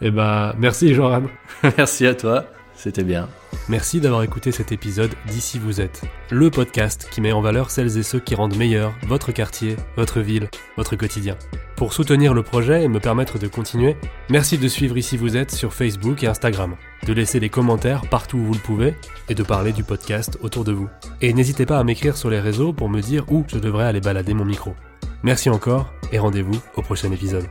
[0.02, 1.24] Eh bah, merci Joran.
[1.78, 2.44] Merci à toi,
[2.76, 3.30] c'était bien.
[3.68, 7.98] Merci d'avoir écouté cet épisode d'Ici vous êtes, le podcast qui met en valeur celles
[7.98, 11.36] et ceux qui rendent meilleur votre quartier, votre ville, votre quotidien.
[11.76, 13.98] Pour soutenir le projet et me permettre de continuer,
[14.30, 18.38] merci de suivre Ici vous êtes sur Facebook et Instagram, de laisser des commentaires partout
[18.38, 18.96] où vous le pouvez
[19.30, 20.90] et de parler du podcast autour de vous.
[21.22, 24.02] Et n'hésitez pas à m'écrire sur les réseaux pour me dire où je devrais aller
[24.02, 24.76] balader mon micro.
[25.24, 27.48] Merci encore et rendez-vous au prochain épisode.